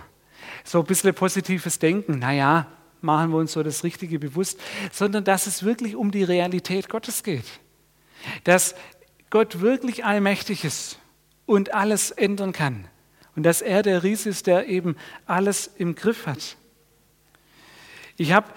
So 0.64 0.80
ein 0.80 0.86
bisschen 0.86 1.14
positives 1.14 1.80
Denken, 1.80 2.20
naja, 2.20 2.68
machen 3.02 3.32
wir 3.32 3.38
uns 3.38 3.54
so 3.54 3.64
das 3.64 3.84
Richtige 3.84 4.20
bewusst, 4.20 4.60
sondern 4.92 5.24
dass 5.24 5.48
es 5.48 5.64
wirklich 5.64 5.96
um 5.96 6.12
die 6.12 6.24
Realität 6.24 6.90
Gottes 6.90 7.24
geht. 7.24 7.46
Dass 8.44 8.76
Gott 9.30 9.62
wirklich 9.62 10.06
allmächtig 10.06 10.66
ist 10.66 11.00
und 11.46 11.74
alles 11.74 12.12
ändern 12.12 12.52
kann. 12.52 12.88
Und 13.40 13.44
dass 13.44 13.62
er 13.62 13.84
der 13.84 14.04
Ries 14.04 14.26
ist, 14.26 14.48
der 14.48 14.68
eben 14.68 14.98
alles 15.26 15.72
im 15.78 15.96
Griff 15.96 16.28
hat. 16.28 16.58
Ich 18.18 18.34
habe 18.34 18.48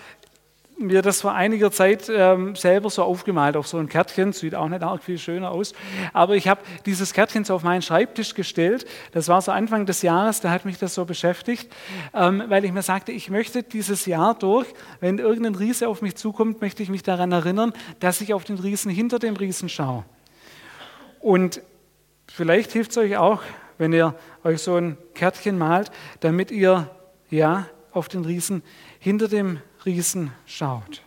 mir 0.77 1.03
das 1.03 1.21
vor 1.21 1.35
einiger 1.35 1.71
Zeit 1.71 2.11
ähm, 2.13 2.57
selber 2.57 2.91
so 2.91 3.05
aufgemalt 3.05 3.57
auf 3.57 3.69
so 3.69 3.79
ein 3.79 3.89
Kärtchen, 3.89 4.33
sieht 4.33 4.57
auch 4.57 4.69
nicht 4.69 4.83
arg 4.83 5.05
viel 5.05 5.19
schöner 5.19 5.53
aus, 5.53 5.73
aber 6.13 6.35
ich 6.35 6.49
habe 6.49 6.63
dieses 6.85 7.13
Kärtchen 7.13 7.45
so 7.45 7.55
auf 7.55 7.63
meinen 7.63 7.83
Schreibtisch 7.83 8.35
gestellt, 8.35 8.85
das 9.13 9.29
war 9.29 9.41
so 9.41 9.53
Anfang 9.53 9.87
des 9.87 10.03
Jahres, 10.03 10.41
da 10.41 10.51
hat 10.51 10.65
mich 10.65 10.79
das 10.79 10.97
so 10.97 11.05
beschäftigt, 11.05 11.73
ähm, 12.13 12.43
weil 12.49 12.65
ich 12.65 12.73
mir 12.73 12.83
sagte, 12.83 13.13
ich 13.13 13.31
möchte 13.31 13.63
dieses 13.63 14.07
Jahr 14.07 14.35
durch, 14.35 14.67
wenn 14.99 15.19
irgendein 15.19 15.55
Riese 15.55 15.87
auf 15.87 16.03
mich 16.03 16.17
zukommt, 16.17 16.61
möchte 16.61 16.83
ich 16.83 16.89
mich 16.89 17.05
daran 17.05 17.31
erinnern, 17.31 17.73
dass 18.01 18.21
ich 18.21 18.35
auf 18.35 18.43
den 18.43 18.59
Riesen 18.59 18.91
hinter 18.91 19.21
dem 19.21 19.37
Riesen 19.37 19.69
schaue. 19.69 20.03
Und 21.21 21.63
vielleicht 22.27 22.73
hilft 22.73 22.91
es 22.91 22.97
euch 22.97 23.17
auch, 23.17 23.43
wenn 23.83 23.93
ihr 23.93 24.17
euch 24.45 24.63
so 24.63 24.77
ein 24.77 24.97
Kärtchen 25.13 25.59
malt, 25.59 25.91
damit 26.21 26.53
ihr 26.53 26.89
ja 27.31 27.67
auf 27.91 28.07
den 28.07 28.25
Riesen 28.25 28.63
hinter 29.01 29.27
dem 29.27 29.59
Riesen 29.85 30.31
schaut. 30.47 31.03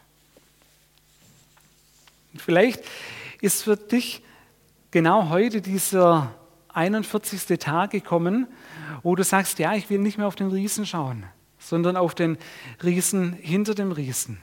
Vielleicht 2.35 2.83
ist 3.39 3.63
für 3.63 3.77
dich 3.77 4.21
genau 4.91 5.29
heute 5.29 5.61
dieser 5.61 6.35
41. 6.73 7.57
Tag 7.59 7.91
gekommen, 7.91 8.45
wo 9.03 9.15
du 9.15 9.23
sagst, 9.23 9.57
ja, 9.59 9.73
ich 9.75 9.89
will 9.89 9.99
nicht 9.99 10.17
mehr 10.17 10.27
auf 10.27 10.35
den 10.35 10.49
Riesen 10.49 10.85
schauen, 10.85 11.23
sondern 11.57 11.95
auf 11.95 12.13
den 12.13 12.37
Riesen 12.83 13.31
hinter 13.31 13.73
dem 13.73 13.93
Riesen. 13.93 14.41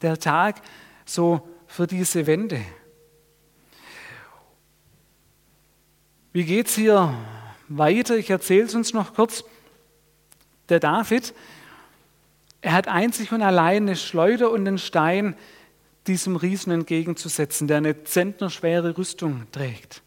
Der 0.00 0.18
Tag 0.18 0.62
so 1.04 1.46
für 1.66 1.86
diese 1.86 2.26
Wende. 2.26 2.62
Wie 6.32 6.44
geht 6.44 6.68
es 6.68 6.74
hier 6.74 7.14
weiter? 7.68 8.16
Ich 8.16 8.30
erzähle 8.30 8.64
es 8.64 8.74
uns 8.74 8.92
noch 8.92 9.14
kurz. 9.14 9.44
Der 10.68 10.80
David, 10.80 11.34
er 12.60 12.72
hat 12.72 12.88
einzig 12.88 13.32
und 13.32 13.42
allein 13.42 13.84
eine 13.84 13.96
Schleuder 13.96 14.50
und 14.50 14.66
einen 14.66 14.78
Stein 14.78 15.36
diesem 16.06 16.36
Riesen 16.36 16.72
entgegenzusetzen, 16.72 17.68
der 17.68 17.78
eine 17.78 18.04
zentnerschwere 18.04 18.96
Rüstung 18.96 19.46
trägt. 19.52 20.02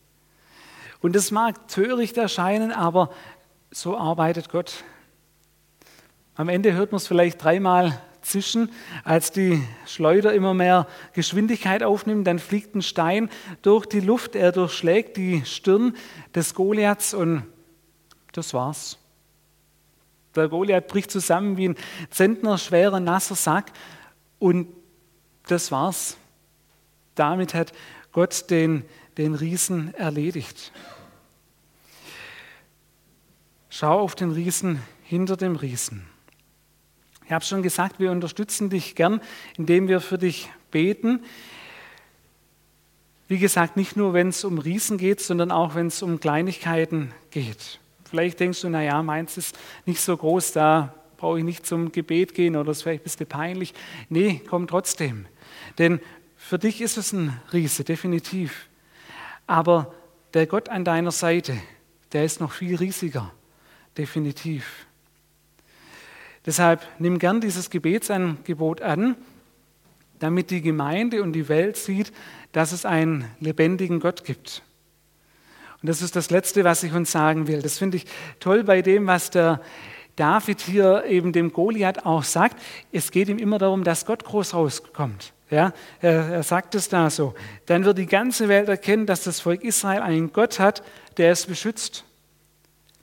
Und 1.02 1.16
es 1.16 1.32
mag 1.32 1.68
töricht 1.68 2.18
erscheinen, 2.18 2.72
aber 2.72 3.12
so 3.72 3.98
arbeitet 3.98 4.50
Gott. 4.50 4.84
Am 6.36 6.50
Ende 6.50 6.74
hört 6.74 6.92
man 6.92 6.98
es 6.98 7.08
vielleicht 7.08 7.44
dreimal 7.44 8.02
zischen, 8.30 8.72
als 9.04 9.32
die 9.32 9.62
Schleuder 9.86 10.34
immer 10.34 10.54
mehr 10.54 10.88
Geschwindigkeit 11.14 11.84
aufnimmt, 11.84 12.28
dann 12.28 12.40
fliegt 12.40 12.76
ein 12.76 12.82
Stein 12.82 13.30
durch 13.62 13.86
die 13.86 14.00
Luft, 14.00 14.36
er 14.36 14.52
durchschlägt 14.52 15.18
die 15.18 15.44
Stirn 15.46 15.96
des 16.34 16.54
Goliaths 16.54 17.14
und 17.14 17.44
das 18.32 18.54
war's. 18.54 18.98
Der 20.36 20.48
Goliath 20.48 20.88
bricht 20.88 21.12
zusammen 21.12 21.58
wie 21.58 21.70
ein 21.70 21.76
zentnerschwerer, 22.12 23.00
nasser 23.00 23.36
Sack. 23.36 23.72
Und 24.38 24.68
das 25.48 25.72
war's. 25.72 26.18
Damit 27.16 27.54
hat 27.54 27.74
Gott 28.12 28.50
den, 28.50 28.86
den 29.18 29.36
Riesen 29.36 29.94
erledigt. 29.96 30.72
Schau 33.70 34.00
auf 34.00 34.16
den 34.16 34.32
Riesen 34.32 34.82
hinter 35.04 35.36
dem 35.36 35.56
Riesen. 35.56 36.09
Ich 37.30 37.34
habe 37.34 37.46
schon 37.46 37.62
gesagt, 37.62 38.00
wir 38.00 38.10
unterstützen 38.10 38.72
dich 38.72 38.96
gern, 38.96 39.22
indem 39.56 39.88
wir 39.88 40.02
für 40.02 40.18
dich 40.18 40.50
beten. 40.72 41.24
Wie 43.28 43.38
gesagt, 43.38 43.78
nicht 43.78 43.96
nur, 43.96 44.14
wenn 44.14 44.30
es 44.30 44.44
um 44.44 44.58
Riesen 44.58 44.98
geht, 44.98 45.22
sondern 45.22 45.52
auch, 45.52 45.76
wenn 45.76 45.86
es 45.86 46.02
um 46.02 46.20
Kleinigkeiten 46.20 47.14
geht. 47.30 47.80
Vielleicht 48.06 48.40
denkst 48.40 48.62
du, 48.62 48.70
naja, 48.70 49.04
meins 49.04 49.38
ist 49.38 49.56
nicht 49.86 50.02
so 50.02 50.18
groß, 50.18 50.54
da 50.54 50.96
brauche 51.18 51.38
ich 51.38 51.46
nicht 51.46 51.68
zum 51.68 51.92
Gebet 51.92 52.34
gehen 52.34 52.56
oder 52.56 52.72
ist 52.72 52.82
vielleicht 52.82 53.02
ein 53.02 53.04
bisschen 53.04 53.28
peinlich. 53.28 53.76
Nee, 54.10 54.42
komm 54.50 54.66
trotzdem. 54.66 55.28
Denn 55.78 56.00
für 56.36 56.58
dich 56.58 56.82
ist 56.82 56.98
es 56.98 57.14
ein 57.14 57.40
Riese, 57.54 57.84
definitiv. 57.84 58.70
Aber 59.46 59.94
der 60.34 60.48
Gott 60.48 60.68
an 60.68 60.84
deiner 60.84 61.12
Seite, 61.12 61.56
der 62.12 62.26
ist 62.26 62.42
noch 62.42 62.54
viel 62.54 62.76
riesiger, 62.76 63.32
definitiv. 64.00 64.88
Deshalb 66.50 66.82
nimm 66.98 67.20
gern 67.20 67.42
dieses 67.42 67.70
Gebetsangebot 67.70 68.82
an, 68.82 69.16
damit 70.18 70.50
die 70.50 70.64
Gemeinde 70.64 71.22
und 71.22 71.34
die 71.34 71.48
Welt 71.48 71.78
sieht, 71.78 72.12
dass 72.54 72.72
es 72.72 72.86
einen 72.86 73.26
lebendigen 73.40 74.00
Gott 74.00 74.26
gibt. 74.26 74.64
Und 75.80 75.90
das 75.90 76.02
ist 76.02 76.16
das 76.16 76.32
Letzte, 76.32 76.64
was 76.64 76.82
ich 76.82 76.92
uns 76.92 77.12
sagen 77.12 77.46
will. 77.46 77.62
Das 77.62 77.78
finde 77.78 77.98
ich 77.98 78.08
toll 78.40 78.64
bei 78.64 78.82
dem, 78.82 79.06
was 79.06 79.30
der 79.30 79.62
David 80.16 80.62
hier 80.62 81.06
eben 81.06 81.34
dem 81.34 81.54
Goliath 81.54 82.04
auch 82.08 82.24
sagt. 82.24 82.60
Es 82.92 83.12
geht 83.12 83.30
ihm 83.30 83.38
immer 83.38 83.60
darum, 83.60 83.84
dass 83.84 84.08
Gott 84.08 84.24
groß 84.24 84.56
rauskommt. 84.56 85.34
Ja, 85.52 85.72
er, 86.02 86.30
er 86.32 86.42
sagt 86.42 86.74
es 86.74 86.90
da 86.90 87.12
so. 87.12 87.36
Dann 87.68 87.86
wird 87.86 88.00
die 88.00 88.08
ganze 88.08 88.48
Welt 88.48 88.70
erkennen, 88.70 89.06
dass 89.06 89.24
das 89.24 89.40
Volk 89.40 89.64
Israel 89.64 90.02
einen 90.02 90.34
Gott 90.34 90.58
hat, 90.58 90.82
der 91.18 91.32
es 91.32 91.46
beschützt. 91.46 92.06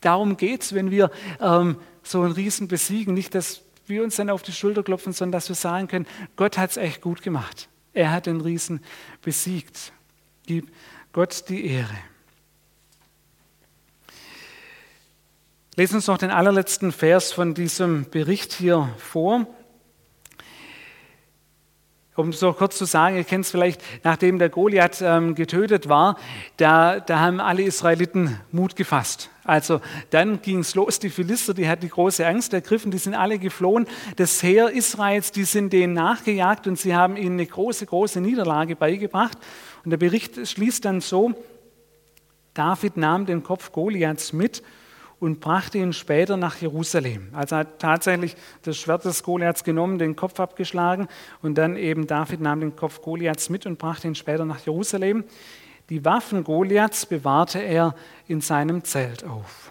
Darum 0.01 0.37
geht 0.37 0.63
es, 0.63 0.75
wenn 0.75 0.91
wir 0.91 1.11
ähm, 1.41 1.77
so 2.03 2.23
einen 2.23 2.33
Riesen 2.33 2.69
besiegen. 2.69 3.15
Nicht, 3.15 3.35
dass 3.35 3.63
wir 3.87 4.03
uns 4.03 4.17
dann 4.17 4.31
auf 4.31 4.43
die 4.43 4.53
Schulter 4.53 4.83
klopfen, 4.83 5.13
sondern 5.13 5.33
dass 5.33 5.49
wir 5.49 5.57
sagen 5.57 5.89
können, 5.89 6.07
Gott 6.37 6.59
hat 6.59 6.71
es 6.71 6.77
echt 6.77 7.01
gut 7.01 7.23
gemacht. 7.23 7.69
Er 7.93 8.13
hat 8.13 8.27
den 8.27 8.41
Riesen 8.41 8.81
besiegt. 9.23 9.93
Gib 10.47 10.71
Gott 11.13 11.49
die 11.49 11.67
Ehre. 11.67 11.97
Lesen 15.77 15.97
uns 15.97 16.07
noch 16.07 16.19
den 16.19 16.31
allerletzten 16.31 16.91
Vers 16.93 17.33
von 17.33 17.55
diesem 17.55 18.09
Bericht 18.11 18.53
hier 18.53 18.89
vor. 18.99 19.47
Um 22.17 22.33
so 22.33 22.55
kurz 22.55 22.79
zu 22.79 22.87
sagen, 22.87 23.17
ihr 23.17 23.25
kennt 23.25 23.45
es 23.45 23.51
vielleicht, 23.51 23.83
nachdem 24.03 24.39
der 24.39 24.49
Goliath 24.49 25.03
ähm, 25.03 25.35
getötet 25.35 25.89
war, 25.89 26.17
da, 26.57 26.99
da 26.99 27.21
haben 27.21 27.41
alle 27.41 27.63
Israeliten 27.63 28.41
Mut 28.53 28.75
gefasst. 28.75 29.29
Also 29.45 29.81
dann 30.11 30.41
ging 30.41 30.61
es 30.61 30.75
los, 30.75 30.99
die 30.99 31.11
Philister, 31.11 31.53
die 31.53 31.69
hatten 31.69 31.83
die 31.83 31.89
große 31.89 32.27
Angst 32.27 32.55
ergriffen, 32.55 32.91
die 32.91 32.99
sind 32.99 33.15
alle 33.15 33.39
geflohen. 33.39 33.87
Das 34.17 34.43
Heer 34.43 34.71
Israels, 34.71 35.31
die 35.31 35.45
sind 35.45 35.73
denen 35.73 35.93
nachgejagt 35.93 36.67
und 36.67 36.79
sie 36.79 36.97
haben 36.97 37.17
ihnen 37.17 37.35
eine 37.35 37.47
große, 37.47 37.85
große 37.85 38.21
Niederlage 38.21 38.77
beigebracht. 38.77 39.37
Und 39.85 39.91
der 39.91 39.99
Bericht 39.99 40.49
schließt 40.49 40.85
dann 40.87 41.03
so, 41.03 41.35
David 42.55 42.97
nahm 42.97 43.27
den 43.27 43.43
Kopf 43.43 43.73
Goliaths 43.73 44.33
mit 44.33 44.63
und 45.19 45.41
brachte 45.41 45.79
ihn 45.79 45.93
später 45.93 46.37
nach 46.37 46.57
Jerusalem. 46.57 47.29
Also 47.33 47.57
hat 47.57 47.79
tatsächlich 47.79 48.37
das 48.63 48.77
Schwert 48.77 49.05
des 49.05 49.23
Goliaths 49.23 49.65
genommen, 49.65 49.99
den 49.99 50.15
Kopf 50.15 50.39
abgeschlagen 50.41 51.09
und 51.43 51.57
dann 51.57 51.77
eben 51.77 52.07
David 52.07 52.41
nahm 52.41 52.61
den 52.61 52.77
Kopf 52.77 53.01
Goliaths 53.01 53.49
mit 53.49 53.67
und 53.67 53.79
brachte 53.79 54.09
ihn 54.09 54.15
später 54.15 54.45
nach 54.45 54.61
Jerusalem. 54.61 55.25
Die 55.89 56.05
Waffen 56.05 56.45
Goliaths 56.45 57.07
bewahrte 57.07 57.61
er 57.61 57.95
in 58.29 58.41
seinem 58.41 58.85
Zelt 58.85 59.25
auf. 59.25 59.71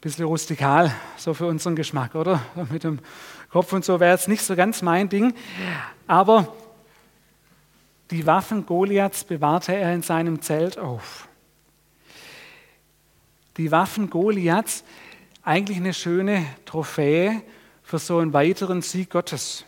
Bisschen 0.00 0.26
rustikal, 0.26 0.92
so 1.16 1.34
für 1.34 1.46
unseren 1.46 1.74
Geschmack, 1.74 2.14
oder? 2.14 2.40
Mit 2.70 2.84
dem 2.84 3.00
Kopf 3.50 3.72
und 3.72 3.84
so 3.84 3.98
wäre 3.98 4.12
jetzt 4.12 4.28
nicht 4.28 4.42
so 4.42 4.54
ganz 4.54 4.80
mein 4.82 5.08
Ding. 5.08 5.34
Aber 6.06 6.54
die 8.12 8.24
Waffen 8.24 8.64
Goliaths 8.64 9.24
bewahrte 9.24 9.74
er 9.74 9.92
in 9.92 10.02
seinem 10.02 10.40
Zelt 10.40 10.78
auf 10.78 11.27
die 13.58 13.70
Waffen 13.70 14.08
Goliaths 14.08 14.84
eigentlich 15.42 15.78
eine 15.78 15.94
schöne 15.94 16.46
Trophäe 16.64 17.42
für 17.82 17.98
so 17.98 18.18
einen 18.18 18.32
weiteren 18.32 18.82
Sieg 18.82 19.10
Gottes. 19.10 19.64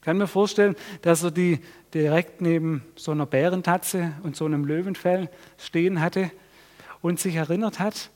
Ich 0.00 0.04
kann 0.04 0.18
mir 0.18 0.26
vorstellen, 0.26 0.76
dass 1.02 1.22
er 1.22 1.30
die 1.30 1.60
direkt 1.94 2.40
neben 2.40 2.82
so 2.96 3.12
einer 3.12 3.26
Bärentatze 3.26 4.12
und 4.22 4.36
so 4.36 4.44
einem 4.44 4.64
Löwenfell 4.64 5.30
stehen 5.56 6.00
hatte 6.00 6.30
und 7.00 7.20
sich 7.20 7.36
erinnert 7.36 7.78
hat, 7.78 8.10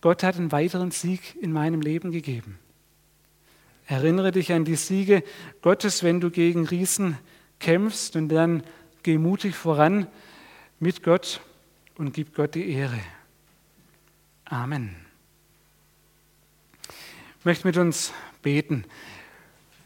Gott 0.00 0.22
hat 0.22 0.36
einen 0.36 0.52
weiteren 0.52 0.90
Sieg 0.90 1.36
in 1.40 1.52
meinem 1.52 1.80
Leben 1.80 2.12
gegeben. 2.12 2.58
Erinnere 3.86 4.32
dich 4.32 4.52
an 4.52 4.64
die 4.64 4.76
Siege 4.76 5.22
Gottes, 5.62 6.02
wenn 6.02 6.20
du 6.20 6.30
gegen 6.30 6.66
Riesen 6.66 7.18
kämpfst 7.58 8.16
und 8.16 8.28
dann 8.28 8.62
geh 9.02 9.18
mutig 9.18 9.54
voran 9.54 10.06
mit 10.78 11.02
Gott 11.02 11.40
und 11.96 12.12
gib 12.14 12.34
Gott 12.34 12.54
die 12.54 12.70
Ehre. 12.70 12.98
Amen. 14.50 14.96
Ich 17.38 17.44
möchte 17.44 17.66
mit 17.66 17.76
uns 17.76 18.14
beten. 18.40 18.84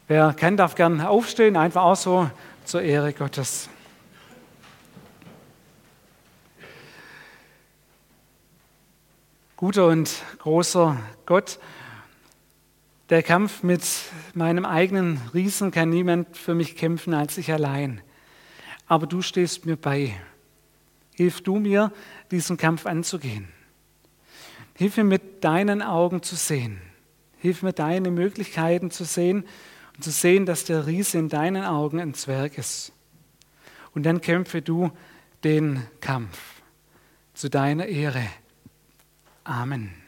Wer 0.07 0.33
kann, 0.33 0.55
darf 0.55 0.75
gern 0.75 1.01
aufstehen, 1.01 1.57
einfach 1.57 1.83
auch 1.83 1.97
so 1.97 2.31
zur 2.63 2.81
Ehre 2.81 3.11
Gottes. 3.11 3.69
Guter 9.57 9.87
und 9.87 10.09
großer 10.39 10.97
Gott, 11.25 11.59
der 13.09 13.21
Kampf 13.21 13.63
mit 13.63 13.83
meinem 14.33 14.63
eigenen 14.63 15.19
Riesen 15.33 15.71
kann 15.71 15.89
niemand 15.89 16.37
für 16.37 16.55
mich 16.55 16.77
kämpfen 16.77 17.13
als 17.13 17.37
ich 17.37 17.51
allein. 17.51 18.01
Aber 18.87 19.07
du 19.07 19.21
stehst 19.21 19.65
mir 19.65 19.75
bei. 19.75 20.17
Hilf 21.15 21.41
du 21.41 21.59
mir, 21.59 21.91
diesen 22.31 22.55
Kampf 22.55 22.85
anzugehen. 22.85 23.52
Hilf 24.75 24.97
mir 24.97 25.03
mit 25.03 25.43
deinen 25.43 25.81
Augen 25.81 26.23
zu 26.23 26.35
sehen. 26.35 26.81
Hilf 27.37 27.61
mir 27.61 27.73
deine 27.73 28.11
Möglichkeiten 28.11 28.89
zu 28.91 29.03
sehen 29.03 29.45
und 29.95 30.03
zu 30.03 30.11
sehen, 30.11 30.45
dass 30.45 30.65
der 30.65 30.87
Riese 30.87 31.17
in 31.19 31.29
deinen 31.29 31.63
Augen 31.63 31.99
ein 31.99 32.13
Zwerg 32.13 32.57
ist. 32.57 32.93
Und 33.93 34.03
dann 34.03 34.21
kämpfe 34.21 34.61
du 34.61 34.91
den 35.43 35.83
Kampf 35.99 36.61
zu 37.33 37.49
deiner 37.49 37.85
Ehre. 37.85 38.25
Amen. 39.43 40.02